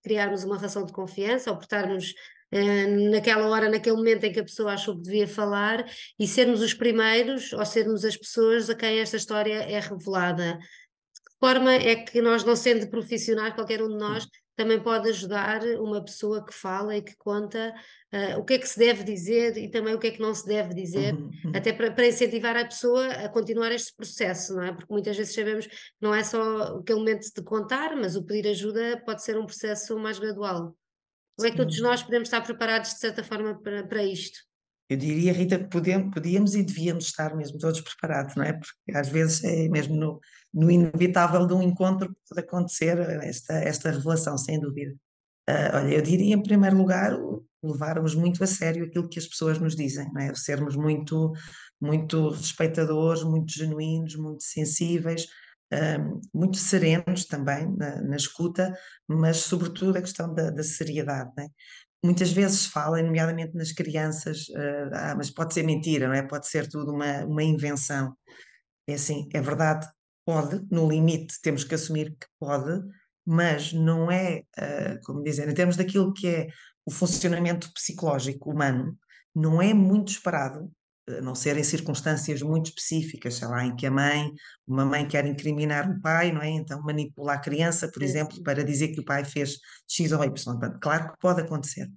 [0.03, 2.13] criarmos uma relação de confiança ou por estarmos
[2.53, 5.85] uh, naquela hora, naquele momento em que a pessoa achou que devia falar
[6.19, 10.53] e sermos os primeiros ou sermos as pessoas a quem esta história é revelada.
[10.57, 14.27] De que forma é que nós, não sendo profissionais, qualquer um de nós,
[14.57, 17.73] também pode ajudar uma pessoa que fala e que conta
[18.11, 20.33] uh, o que é que se deve dizer e também o que é que não
[20.33, 21.51] se deve dizer, uhum, uhum.
[21.55, 24.73] até para, para, incentivar a pessoa a continuar este processo, não é?
[24.73, 28.49] Porque muitas vezes sabemos que não é só aquele momento de contar, mas o pedir
[28.49, 30.75] ajuda pode ser um processo mais gradual.
[31.37, 34.39] Como é que todos nós podemos estar preparados de certa forma para, para isto?
[34.89, 38.53] Eu diria, Rita, que podemos, podíamos e devíamos estar mesmo todos preparados, não é?
[38.53, 40.19] Porque às vezes é mesmo no,
[40.53, 44.95] no inevitável de um encontro pode acontecer esta, esta revelação, sem dúvida.
[45.49, 47.17] Uh, olha, eu diria em primeiro lugar
[47.63, 50.33] levarmos muito a sério aquilo que as pessoas nos dizem, não é?
[50.35, 51.33] Sermos muito,
[51.81, 55.25] muito respeitadores, muito genuínos, muito sensíveis,
[55.73, 58.73] uh, muito serenos também na, na, escuta,
[59.07, 61.47] mas sobretudo a questão da, da seriedade, é?
[62.07, 66.23] Muitas vezes falam, nomeadamente nas crianças, uh, ah, mas pode ser mentira, não é?
[66.23, 68.15] Pode ser tudo uma, uma invenção.
[68.87, 69.87] É assim, é verdade
[70.27, 72.83] Pode, no limite, temos que assumir que pode,
[73.25, 76.47] mas não é, uh, como dizem, em termos daquilo que é
[76.85, 78.97] o funcionamento psicológico humano,
[79.33, 80.69] não é muito esperado,
[81.07, 84.31] a não ser em circunstâncias muito específicas, sei lá, em que a mãe,
[84.67, 86.49] uma mãe quer incriminar o pai, não é?
[86.49, 90.23] Então manipula a criança, por é exemplo, para dizer que o pai fez X ou
[90.23, 90.79] Y.
[90.81, 91.89] Claro que pode acontecer,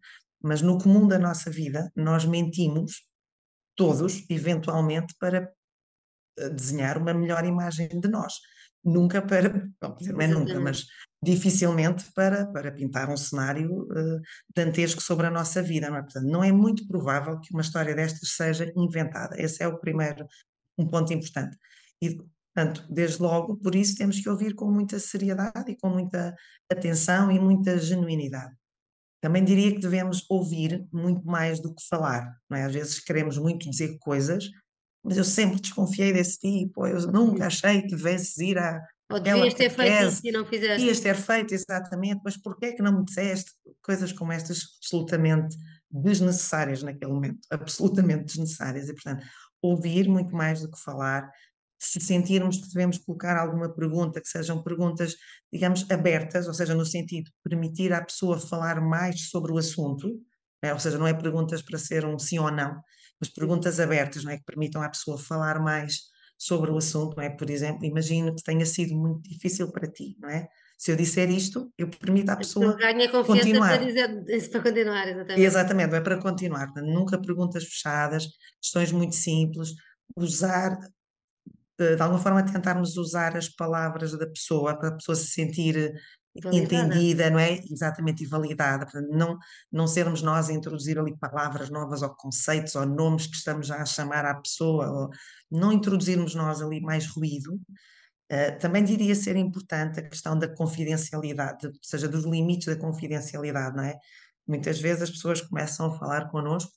[0.43, 3.05] mas no comum da nossa vida, nós mentimos
[3.75, 5.53] todos, eventualmente, para
[6.39, 8.35] eh, desenhar uma melhor imagem de nós.
[8.85, 10.87] Nunca para, não é nunca, mas
[11.23, 14.21] dificilmente para, para pintar um cenário uh,
[14.55, 15.91] dantesco sobre a nossa vida.
[15.91, 16.03] Não é?
[16.03, 19.41] Portanto, não é muito provável que uma história destas seja inventada.
[19.41, 20.27] Esse é o primeiro,
[20.79, 21.57] um ponto importante.
[22.03, 22.17] E,
[22.55, 26.35] portanto, desde logo, por isso temos que ouvir com muita seriedade e com muita
[26.71, 28.55] atenção e muita genuinidade.
[29.21, 32.35] Também diria que devemos ouvir muito mais do que falar.
[32.49, 32.65] Não é?
[32.65, 34.51] Às vezes queremos muito dizer coisas,
[35.05, 38.81] mas eu sempre desconfiei desse tipo, eu nunca achei que devesses ir à.
[39.11, 40.79] Ou devias ter feito isso e não fizeste.
[40.79, 43.51] Devias ter feito, exatamente, mas porquê é que não me disseste
[43.83, 45.57] coisas como estas absolutamente
[45.91, 49.27] desnecessárias naquele momento, absolutamente desnecessárias, e portanto,
[49.61, 51.29] ouvir muito mais do que falar,
[51.79, 55.17] se sentirmos que devemos colocar alguma pergunta, que sejam perguntas,
[55.53, 60.09] digamos, abertas, ou seja, no sentido de permitir à pessoa falar mais sobre o assunto,
[60.63, 60.73] né?
[60.73, 62.81] ou seja, não é perguntas para ser um sim ou não,
[63.19, 64.39] mas perguntas abertas, não é?
[64.39, 66.11] Que permitam à pessoa falar mais
[66.41, 67.29] sobre o assunto, não é?
[67.29, 70.49] Por exemplo, imagino que tenha sido muito difícil para ti, não é?
[70.79, 73.69] Se eu disser isto, eu permito à pessoa ganha confiança continuar.
[73.69, 75.41] Para, dizer, para continuar, exatamente.
[75.43, 76.73] Exatamente, é para continuar.
[76.77, 78.27] nunca perguntas fechadas,
[78.59, 79.75] questões muito simples,
[80.17, 80.79] usar
[81.79, 85.93] de alguma forma tentarmos usar as palavras da pessoa para a pessoa se sentir.
[86.35, 87.61] Entendida, não é?
[87.71, 88.85] Exatamente, e validada.
[88.85, 89.39] Portanto, não,
[89.71, 93.77] não sermos nós a introduzir ali palavras novas ou conceitos ou nomes que estamos já
[93.77, 95.11] a chamar à pessoa, ou
[95.51, 97.55] não introduzirmos nós ali mais ruído.
[98.33, 103.77] Uh, também diria ser importante a questão da confidencialidade, ou seja, dos limites da confidencialidade,
[103.77, 103.99] não é?
[104.47, 106.73] Muitas vezes as pessoas começam a falar connosco,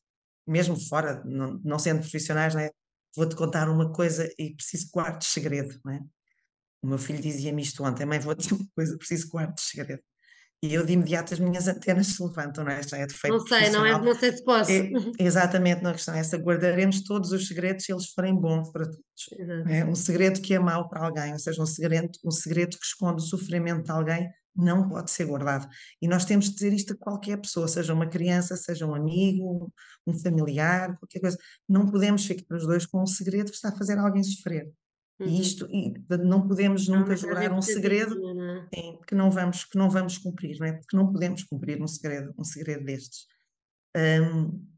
[0.47, 2.71] mesmo fora, não, não sendo profissionais, não é?
[3.15, 5.99] vou-te contar uma coisa e preciso que guardes segredo, não é?
[6.83, 10.01] O meu filho dizia-me isto ontem, mãe, vou-te dizer uma coisa, preciso que guardes segredo.
[10.61, 12.79] E eu de imediato as minhas antenas se levantam, não é?
[12.79, 14.71] Esta é defeito Não sei, não, é, não sei se posso.
[14.71, 18.71] É, exatamente, não é questão é essa, guardaremos todos os segredos se eles forem bons
[18.71, 19.01] para todos.
[19.69, 19.83] É?
[19.83, 23.21] Um segredo que é mau para alguém, ou seja, um segredo, um segredo que esconde
[23.21, 25.67] o sofrimento de alguém, não pode ser guardado.
[26.01, 29.69] E nós temos de dizer isto a qualquer pessoa, seja uma criança, seja um amigo,
[30.07, 31.37] um familiar, qualquer coisa.
[31.67, 34.71] Não podemos ficar os dois com um segredo que está a fazer alguém sofrer.
[35.19, 35.27] Uhum.
[35.27, 35.93] E isto, e
[36.23, 38.97] não podemos nunca jurar um segredo não é?
[39.07, 40.73] que não vamos que não vamos cumprir, não é?
[40.73, 43.27] Porque não podemos cumprir um segredo, um segredo destes.
[43.95, 44.72] Um,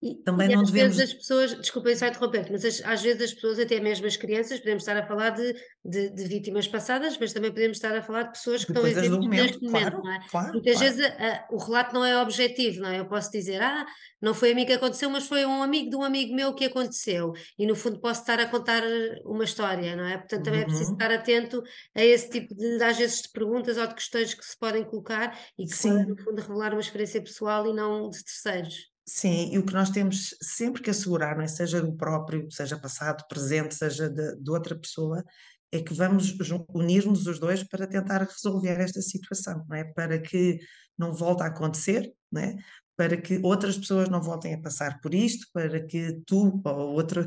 [0.00, 0.96] e, Também e não às devemos...
[0.96, 4.16] vezes as pessoas, desculpem só interromper, mas as, às vezes as pessoas, até mesmo as
[4.16, 8.00] crianças, podemos estar a falar de, de, de vítimas passadas, mas também podemos estar a
[8.00, 10.20] falar de pessoas que estão em momento, neste momento, claro, não é?
[10.30, 10.94] Claro, Muitas claro.
[10.94, 13.00] vezes a, o relato não é objetivo, não é?
[13.00, 13.84] Eu posso dizer, ah,
[14.22, 16.66] não foi a mim que aconteceu, mas foi um amigo de um amigo meu que
[16.66, 18.84] aconteceu, e no fundo posso estar a contar
[19.24, 20.16] uma história, não é?
[20.16, 20.66] Portanto, também uhum.
[20.66, 20.96] é preciso uhum.
[20.96, 21.60] estar atento
[21.96, 25.36] a esse tipo de, às vezes, de perguntas ou de questões que se podem colocar
[25.58, 25.90] e que Sim.
[25.90, 28.96] podem, no fundo, revelar uma experiência pessoal e não de terceiros.
[29.10, 31.48] Sim, e o que nós temos sempre que assegurar, não é?
[31.48, 35.24] seja do próprio, seja passado, presente, seja de, de outra pessoa,
[35.72, 36.36] é que vamos
[36.74, 39.84] unir-nos os dois para tentar resolver esta situação, não é?
[39.84, 40.58] Para que
[40.98, 42.56] não volte a acontecer, não é?
[42.98, 47.26] Para que outras pessoas não voltem a passar por isto, para que tu ou outra,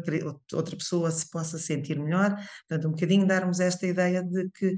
[0.53, 2.35] outra pessoa se possa sentir melhor.
[2.67, 4.75] Portanto, um bocadinho darmos esta ideia de que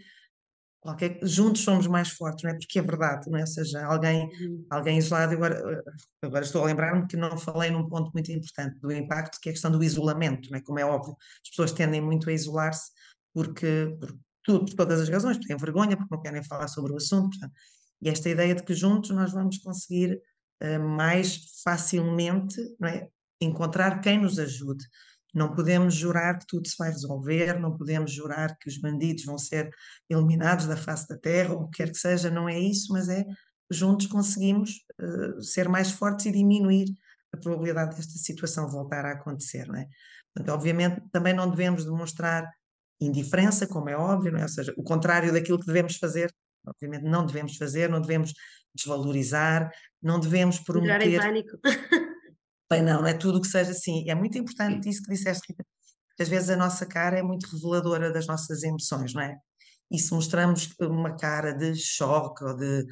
[0.83, 2.53] qualquer, juntos somos mais fortes, não é?
[2.55, 3.41] Porque é verdade, não é?
[3.41, 4.65] Ou seja, alguém, uhum.
[4.69, 5.83] alguém isolado, agora,
[6.21, 9.51] agora estou a lembrar-me que não falei num ponto muito importante do impacto, que é
[9.51, 10.61] a questão do isolamento, não é?
[10.61, 12.91] Como é óbvio, as pessoas tendem muito a isolar-se
[13.33, 14.13] porque, por,
[14.43, 17.29] tudo, por todas as razões, porque têm vergonha, porque não querem falar sobre o assunto,
[17.29, 17.53] portanto,
[18.01, 20.21] e esta ideia de que juntos nós vamos conseguir
[20.61, 23.07] uh, mais facilmente, não é?
[23.39, 24.83] Encontrar quem nos ajude.
[25.33, 29.37] Não podemos jurar que tudo se vai resolver, não podemos jurar que os bandidos vão
[29.37, 29.69] ser
[30.09, 33.09] eliminados da face da terra, ou o que quer que seja, não é isso, mas
[33.09, 33.25] é
[33.71, 36.87] juntos conseguimos uh, ser mais fortes e diminuir
[37.33, 39.87] a probabilidade desta situação voltar a acontecer, não é?
[40.33, 42.47] Portanto, obviamente, também não devemos demonstrar
[43.01, 44.43] indiferença, como é óbvio, é?
[44.43, 46.31] Ou seja, o contrário daquilo que devemos fazer,
[46.65, 48.33] obviamente não devemos fazer, não devemos
[48.73, 49.71] desvalorizar,
[50.01, 51.13] não devemos prometer...
[51.13, 51.57] Entrar em pânico.
[52.73, 54.09] Bem, não, não é tudo o que seja assim.
[54.09, 55.65] É muito importante isso que disseste, Rita.
[56.19, 59.35] Às vezes a nossa cara é muito reveladora das nossas emoções, não é?
[59.91, 62.85] E se mostramos uma cara de choque ou de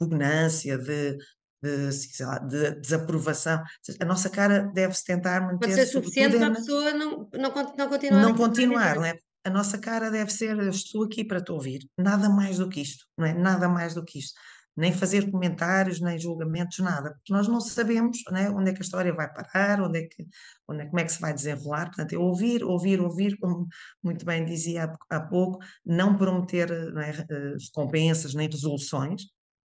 [0.00, 1.16] repugnância, de,
[1.62, 1.90] de,
[2.20, 3.62] lá, de desaprovação,
[4.00, 5.58] a nossa cara deve-se tentar manter.
[5.58, 8.22] Pode ser suficiente para a pessoa não, não, não continuar.
[8.22, 9.18] Não continuar, não é?
[9.48, 13.04] a nossa cara deve ser estou aqui para te ouvir, nada mais do que isto,
[13.16, 13.32] não é?
[13.32, 14.38] Nada mais do que isto.
[14.78, 18.84] Nem fazer comentários, nem julgamentos, nada, porque nós não sabemos né, onde é que a
[18.84, 20.24] história vai parar, onde é que,
[20.68, 21.86] onde é, como é que se vai desenrolar.
[21.86, 23.66] Portanto, é ouvir, ouvir, ouvir, como
[24.00, 29.22] muito bem dizia há, pouco, não prometer é, eh, recompensas nem resoluções,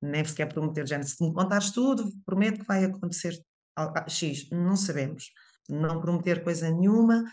[0.02, 1.08] nem sequer prometer género.
[1.08, 3.34] Se me contares tudo, prometo que vai acontecer
[4.08, 4.50] X.
[4.50, 5.30] Não sabemos.
[5.70, 7.24] Não prometer coisa nenhuma,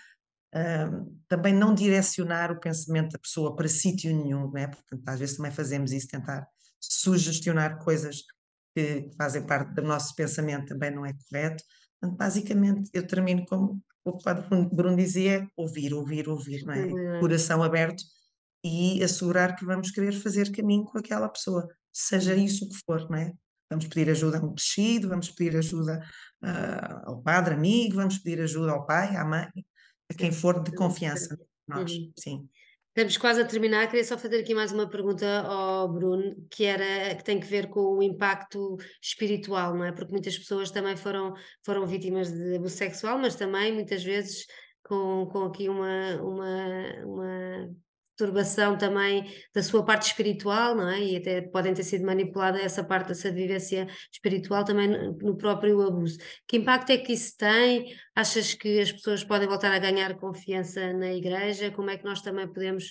[0.56, 4.72] uh, também não direcionar o pensamento da pessoa para sítio nenhum, né?
[5.06, 6.48] Às vezes também fazemos isso, tentar
[6.90, 8.24] sugestionar coisas
[8.76, 11.64] que fazem parte do nosso pensamento também não é correto.
[12.00, 16.86] Portanto, basicamente, eu termino como o Padre Bruno dizia, ouvir, ouvir, ouvir, não é?
[16.86, 17.20] Uhum.
[17.20, 18.04] Coração aberto
[18.64, 23.10] e assegurar que vamos querer fazer caminho com aquela pessoa, seja isso o que for,
[23.10, 23.32] não é?
[23.70, 26.00] Vamos pedir ajuda a um crescido, vamos pedir ajuda
[26.44, 29.48] uh, ao padre amigo, vamos pedir ajuda ao pai, à mãe,
[30.12, 31.38] a quem for de confiança.
[31.68, 32.12] Nós, uhum.
[32.18, 32.50] sim.
[32.98, 37.14] Estamos quase a terminar, queria só fazer aqui mais uma pergunta ao Bruno, que era
[37.14, 39.92] que tem que ver com o impacto espiritual, não é?
[39.92, 44.46] Porque muitas pessoas também foram, foram vítimas de abuso sexual, mas também muitas vezes
[44.82, 47.76] com, com aqui uma, uma, uma
[48.18, 51.04] perturbação também da sua parte espiritual, não é?
[51.04, 54.88] E até podem ter sido manipulada essa parte dessa vivência espiritual também
[55.22, 56.18] no próprio abuso.
[56.48, 57.94] Que impacto é que isso tem?
[58.16, 61.72] Achas que as pessoas podem voltar a ganhar confiança na igreja?
[61.72, 62.86] Como é que nós também podemos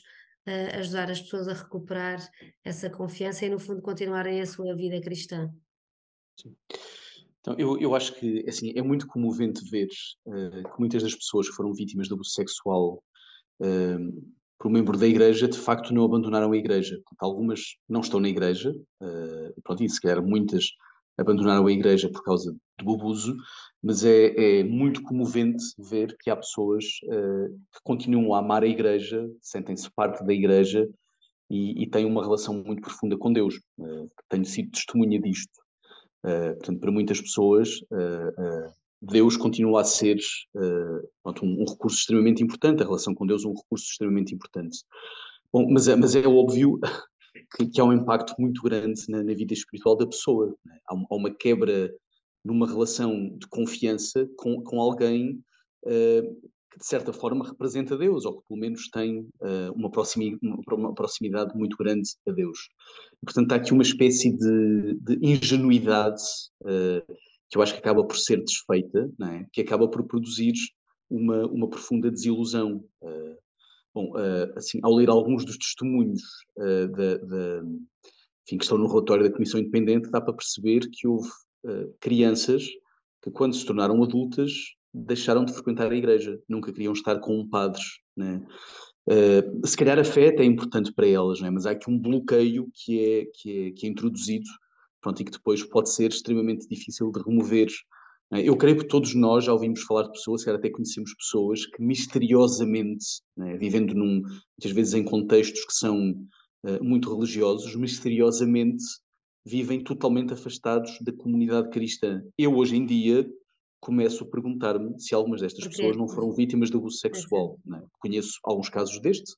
[0.47, 2.19] uh, ajudar as pessoas a recuperar
[2.63, 5.51] essa confiança e, no fundo, continuarem a sua vida cristã?
[6.39, 6.55] Sim.
[7.41, 9.89] Então, eu, eu acho que assim, é muito comovente ver
[10.27, 13.05] uh, que muitas das pessoas que foram vítimas de abuso sexual
[13.61, 14.35] uh,
[14.65, 16.99] por membro da igreja, de facto não abandonaram a igreja.
[17.19, 20.71] Algumas não estão na igreja, uh, pronto, e se calhar muitas
[21.19, 23.37] abandonaram a igreja por causa do abuso,
[23.83, 28.67] mas é, é muito comovente ver que há pessoas uh, que continuam a amar a
[28.67, 30.89] igreja, sentem-se parte da igreja
[31.51, 33.57] e, e, têm uma relação muito profunda com Deus.
[33.79, 35.53] Uh, tenho sido testemunha disto.
[36.25, 37.69] Uh, portanto, para muitas pessoas,
[39.05, 40.19] Deus continua a ser
[40.55, 44.35] uh, pronto, um, um, recurso extremamente importante, a relação com Deus é um recurso extremamente
[44.35, 44.79] importante.
[45.53, 46.81] Bom, mas, é, mas é óbvio
[47.57, 50.57] que, que há um impacto muito grande na, na vida espiritual da pessoa.
[50.65, 50.79] Né?
[50.89, 51.95] Há, há, uma quebra
[52.45, 55.43] numa relação de confiança com, com alguém
[55.85, 60.41] uh, que, de certa forma, representa Deus, ou que pelo menos tem uh, uma, proximidade,
[60.43, 62.59] uma, proximidade muito grande a Deus.
[63.25, 66.23] portanto, há aqui uma espécie de, de ingenuidade
[67.51, 69.47] que eu acho que acaba por ser desfeita, é?
[69.53, 70.55] que acaba por produzir
[71.09, 72.85] uma, uma profunda desilusão.
[73.03, 73.37] Uh,
[73.95, 76.23] bom, uh, assim, ao ler alguns dos testemunhos
[76.59, 77.63] uh, da, da,
[78.45, 81.29] enfim, que estão no relatório da Comissão Independente, dá para perceber que houve
[81.99, 82.63] crianças
[83.23, 84.53] que, quando se tornaram adultas,
[84.93, 87.81] deixaram de frequentar a igreja, nunca queriam estar com um padre.
[89.07, 91.51] Uh, se calhar a fé é importante para elas, é?
[91.51, 94.49] mas há aqui um bloqueio que é, que é, que é introduzido
[95.05, 97.69] pronto, e que depois pode ser extremamente difícil de remover.
[98.33, 98.43] Né?
[98.43, 101.83] Eu creio que todos nós já ouvimos falar de pessoas, se até conhecemos pessoas que
[101.83, 103.05] misteriosamente,
[103.37, 108.83] né, vivendo num, muitas vezes em contextos que são uh, muito religiosos, misteriosamente
[109.47, 112.23] vivem totalmente afastados da comunidade cristã.
[112.39, 113.29] Eu hoje em dia
[113.79, 117.59] começo a perguntar-me se algumas destas pessoas não foram vítimas de abuso sexual.
[117.67, 117.85] Né?
[118.01, 119.31] Conheço alguns casos deste,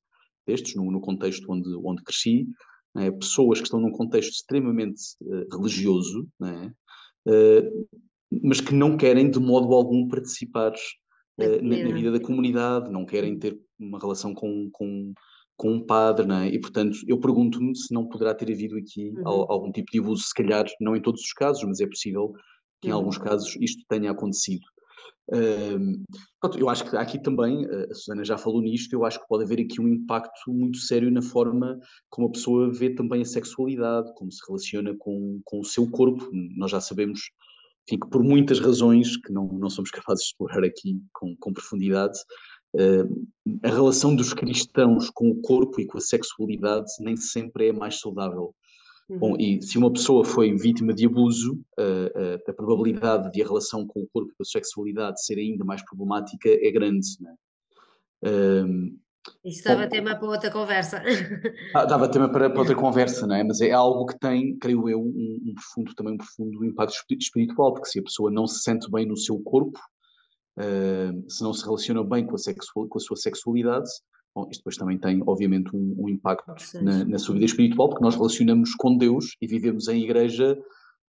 [0.47, 2.47] destes, no, no contexto onde, onde cresci,
[2.99, 3.11] é?
[3.11, 7.87] pessoas que estão num contexto extremamente uh, religioso, uh,
[8.43, 13.05] mas que não querem de modo algum participar uh, na, na, vida da comunidade, não
[13.05, 15.13] querem ter uma relação com, com,
[15.57, 16.49] com um padre, é?
[16.49, 19.29] e portanto eu pergunto-me se não poderá ter havido aqui uhum.
[19.49, 22.33] algum tipo de abuso, se calhar não em todos os casos, mas é possível
[22.81, 22.99] que em uhum.
[22.99, 24.65] alguns casos isto tenha acontecido.
[25.29, 26.05] Uh,
[26.57, 29.61] eu acho que aqui também, a Susana já falou nisto, eu acho que pode haver
[29.61, 31.79] aqui um impacto muito sério na forma
[32.09, 36.31] como a pessoa vê também a sexualidade, como se relaciona com, com o seu corpo.
[36.57, 37.21] Nós já sabemos
[37.89, 41.53] enfim, que por muitas razões que não, não somos capazes de explorar aqui com, com
[41.53, 42.19] profundidade,
[42.75, 43.27] uh,
[43.65, 48.01] a relação dos cristãos com o corpo e com a sexualidade nem sempre é mais
[48.01, 48.55] saudável.
[49.09, 49.41] Bom, uhum.
[49.41, 53.87] e se uma pessoa foi vítima de abuso, uh, uh, a probabilidade de a relação
[53.87, 57.07] com o corpo e com a sexualidade ser ainda mais problemática é grande.
[57.21, 57.35] Né?
[58.25, 58.99] Um,
[59.45, 61.01] Isso dava bom, tema para outra conversa.
[61.73, 63.45] Ah, dava tema para, para, outra conversa, não é?
[63.45, 67.75] Mas é algo que tem, creio eu, um, um, profundo, também um profundo impacto espiritual,
[67.75, 69.79] porque se a pessoa não se sente bem no seu corpo,
[70.59, 73.89] uh, se não se relaciona bem com a, sexual, com a sua sexualidade,
[74.37, 78.05] Bom, isto depois também tem, obviamente, um, um impacto na, na, sua vida espiritual, porque
[78.05, 80.63] nós relacionamos com Deus e vivemos em igreja,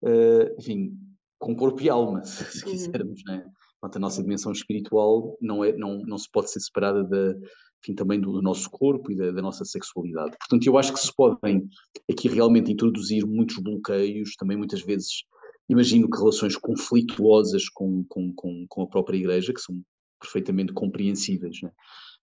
[0.02, 0.96] uh, enfim,
[1.36, 2.70] com corpo e alma, se uhum.
[2.70, 3.44] quisermos, né?
[3.80, 7.34] Portanto, a nossa dimensão espiritual não, é, não, não se pode ser separada da,
[7.82, 10.36] enfim, também do, do nosso corpo e da, da, nossa sexualidade.
[10.38, 11.68] Portanto, eu acho que se podem
[12.08, 15.24] aqui realmente introduzir muitos bloqueios, também muitas vezes
[15.68, 19.82] imagino que relações conflituosas com, com, com, com a própria Igreja, que são
[20.20, 21.60] perfeitamente compreensíveis.
[21.60, 21.72] Né?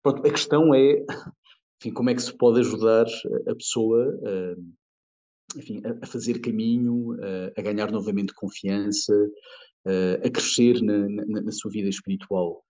[0.04, 1.06] Pronto, a questão é,
[1.80, 3.06] enfim, como é que se pode ajudar
[3.48, 9.14] a pessoa a, enfim, a, fazer caminho, a, a ganhar novamente confiança,
[10.24, 12.64] a crescer na, na, na, sua vida espiritual.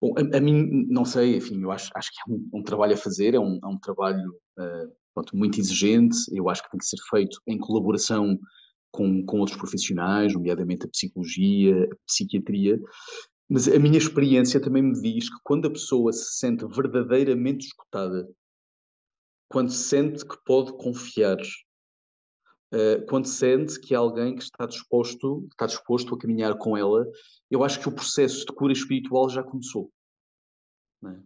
[0.00, 2.94] Bom, a, a, mim, não sei, enfim, eu acho, acho que é um, um trabalho
[2.94, 6.78] a fazer, é um, é um trabalho uh, pronto, muito exigente, eu acho que tem
[6.78, 8.38] que ser feito em colaboração
[8.90, 12.78] com, com outros profissionais, nomeadamente a psicologia, a psiquiatria,
[13.48, 18.28] mas a minha experiência também me diz que quando a pessoa se sente verdadeiramente escutada,
[19.48, 25.66] quando sente que pode confiar, uh, quando sente que há alguém que está disposto, está
[25.66, 27.06] disposto a caminhar com ela,
[27.50, 29.92] eu acho que o processo de cura espiritual já começou.
[31.04, 31.16] É?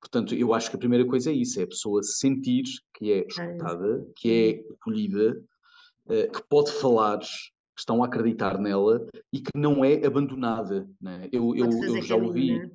[0.00, 2.64] Portanto, eu acho que a primeira coisa é isso, é a pessoa sentir
[2.94, 4.74] que é, é escutada, que é uhum.
[4.74, 5.44] acolhida,
[6.06, 7.20] uh, que pode falar,
[7.80, 10.88] estão a acreditar nela e que não é abandonada.
[11.00, 11.28] Né?
[11.32, 12.58] Eu, eu, eu, já ouvi.
[12.58, 12.70] Né?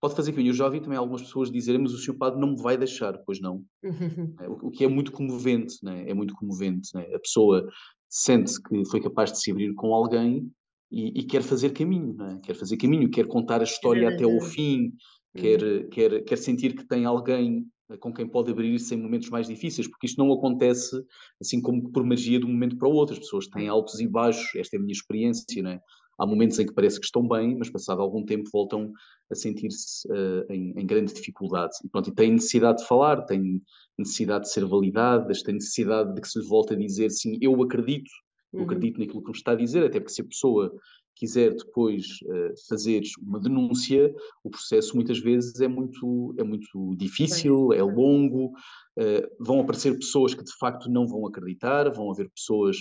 [0.00, 0.50] Pode fazer caminho.
[0.50, 3.18] Eu já ouvi também algumas pessoas dizerem, mas o seu padre não me vai deixar.
[3.24, 3.64] Pois não.
[4.40, 6.04] É, o, o, que é muito comovente, né?
[6.08, 6.90] é muito comovente.
[6.94, 7.02] Né?
[7.14, 7.68] A pessoa
[8.08, 10.50] sente que foi capaz de se abrir com alguém
[10.90, 12.40] e, e quer fazer caminho, né?
[12.42, 14.92] quer fazer caminho, quer contar a história até ao fim,
[15.34, 15.88] quer, uhum.
[15.88, 17.66] quer, quer sentir que tem alguém
[18.00, 20.96] com quem pode abrir-se em momentos mais difíceis, porque isto não acontece
[21.40, 23.14] assim como por magia de um momento para o outro.
[23.14, 25.80] As pessoas têm altos e baixos, esta é a minha experiência, não é?
[26.18, 28.90] Há momentos em que parece que estão bem, mas passado algum tempo voltam
[29.30, 31.74] a sentir-se uh, em, em, grande dificuldade.
[31.84, 33.62] E pronto, e têm necessidade de falar, têm
[33.98, 37.62] necessidade de ser validadas, têm necessidade de que se lhes volte a dizer sim, eu
[37.62, 38.10] acredito,
[38.52, 38.64] eu uhum.
[38.64, 40.72] acredito naquilo que me está a dizer, até porque se a pessoa
[41.14, 47.72] quiser depois uh, fazer uma denúncia, o processo muitas vezes é muito, é muito difícil,
[47.72, 52.76] é longo, uh, vão aparecer pessoas que de facto não vão acreditar, vão haver pessoas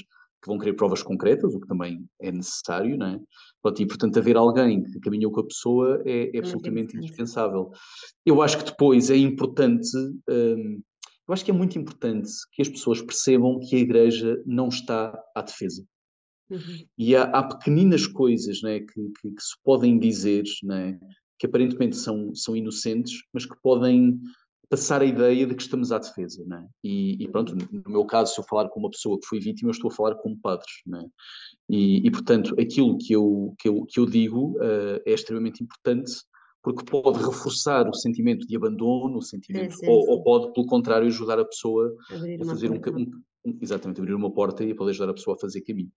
[0.46, 3.20] que vão querer provas concretas, o que também é necessário, não é?
[3.80, 7.72] E, portanto, haver alguém que caminhou com a pessoa é, é absolutamente indispensável.
[8.24, 9.90] Eu acho que depois é importante,
[10.30, 10.82] hum,
[11.28, 15.18] eu acho que é muito importante que as pessoas percebam que a Igreja não está
[15.36, 15.86] à defesa.
[16.50, 16.86] Uhum.
[16.98, 21.00] E há, há, pequeninas coisas né, que, que, que, se podem dizer, né,
[21.40, 24.20] que aparentemente são, são inocentes, mas que podem
[24.70, 26.44] passar a ideia de que estamos à defesa.
[26.46, 26.68] Né?
[26.84, 29.70] E, e, pronto, no meu caso, se eu falar com uma pessoa que foi vítima,
[29.70, 30.82] eu estou a falar com padres.
[30.86, 31.04] Né?
[31.70, 36.12] E, e, portanto, aquilo que eu, que eu, que eu digo uh, é extremamente importante
[36.66, 40.10] porque pode reforçar o sentimento de abandono, o sentimento, sim, sim, ou, sim.
[40.10, 42.82] ou, pode, pelo contrário, ajudar a pessoa abrir a fazer um,
[43.46, 45.92] um, exatamente, abrir uma porta e pode ajudar a pessoa a fazer caminho.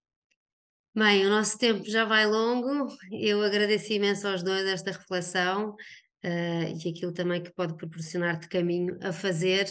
[0.94, 2.86] Bem, o nosso tempo já vai longo.
[3.10, 8.98] Eu agradeço imenso aos dois esta reflexão uh, e aquilo também que pode proporcionar-te caminho
[9.00, 9.70] a fazer.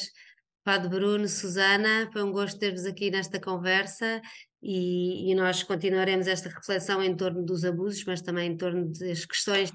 [0.64, 4.20] Padre Bruno, Susana, foi um gosto ter-vos aqui nesta conversa
[4.64, 9.26] e, e, nós continuaremos esta reflexão em torno dos abusos, mas também em torno das
[9.26, 9.72] questões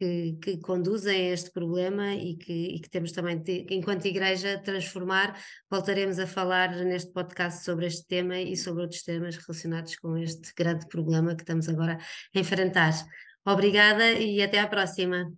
[0.00, 4.58] que, que, conduzem a este problema e que, e que temos também, de, enquanto Igreja,
[4.58, 5.38] transformar.
[5.70, 10.54] Voltaremos a falar neste podcast sobre este tema e sobre outros temas relacionados com este
[10.56, 11.98] grande problema que estamos agora
[12.34, 12.94] a enfrentar.
[13.44, 15.30] Obrigada e até à próxima.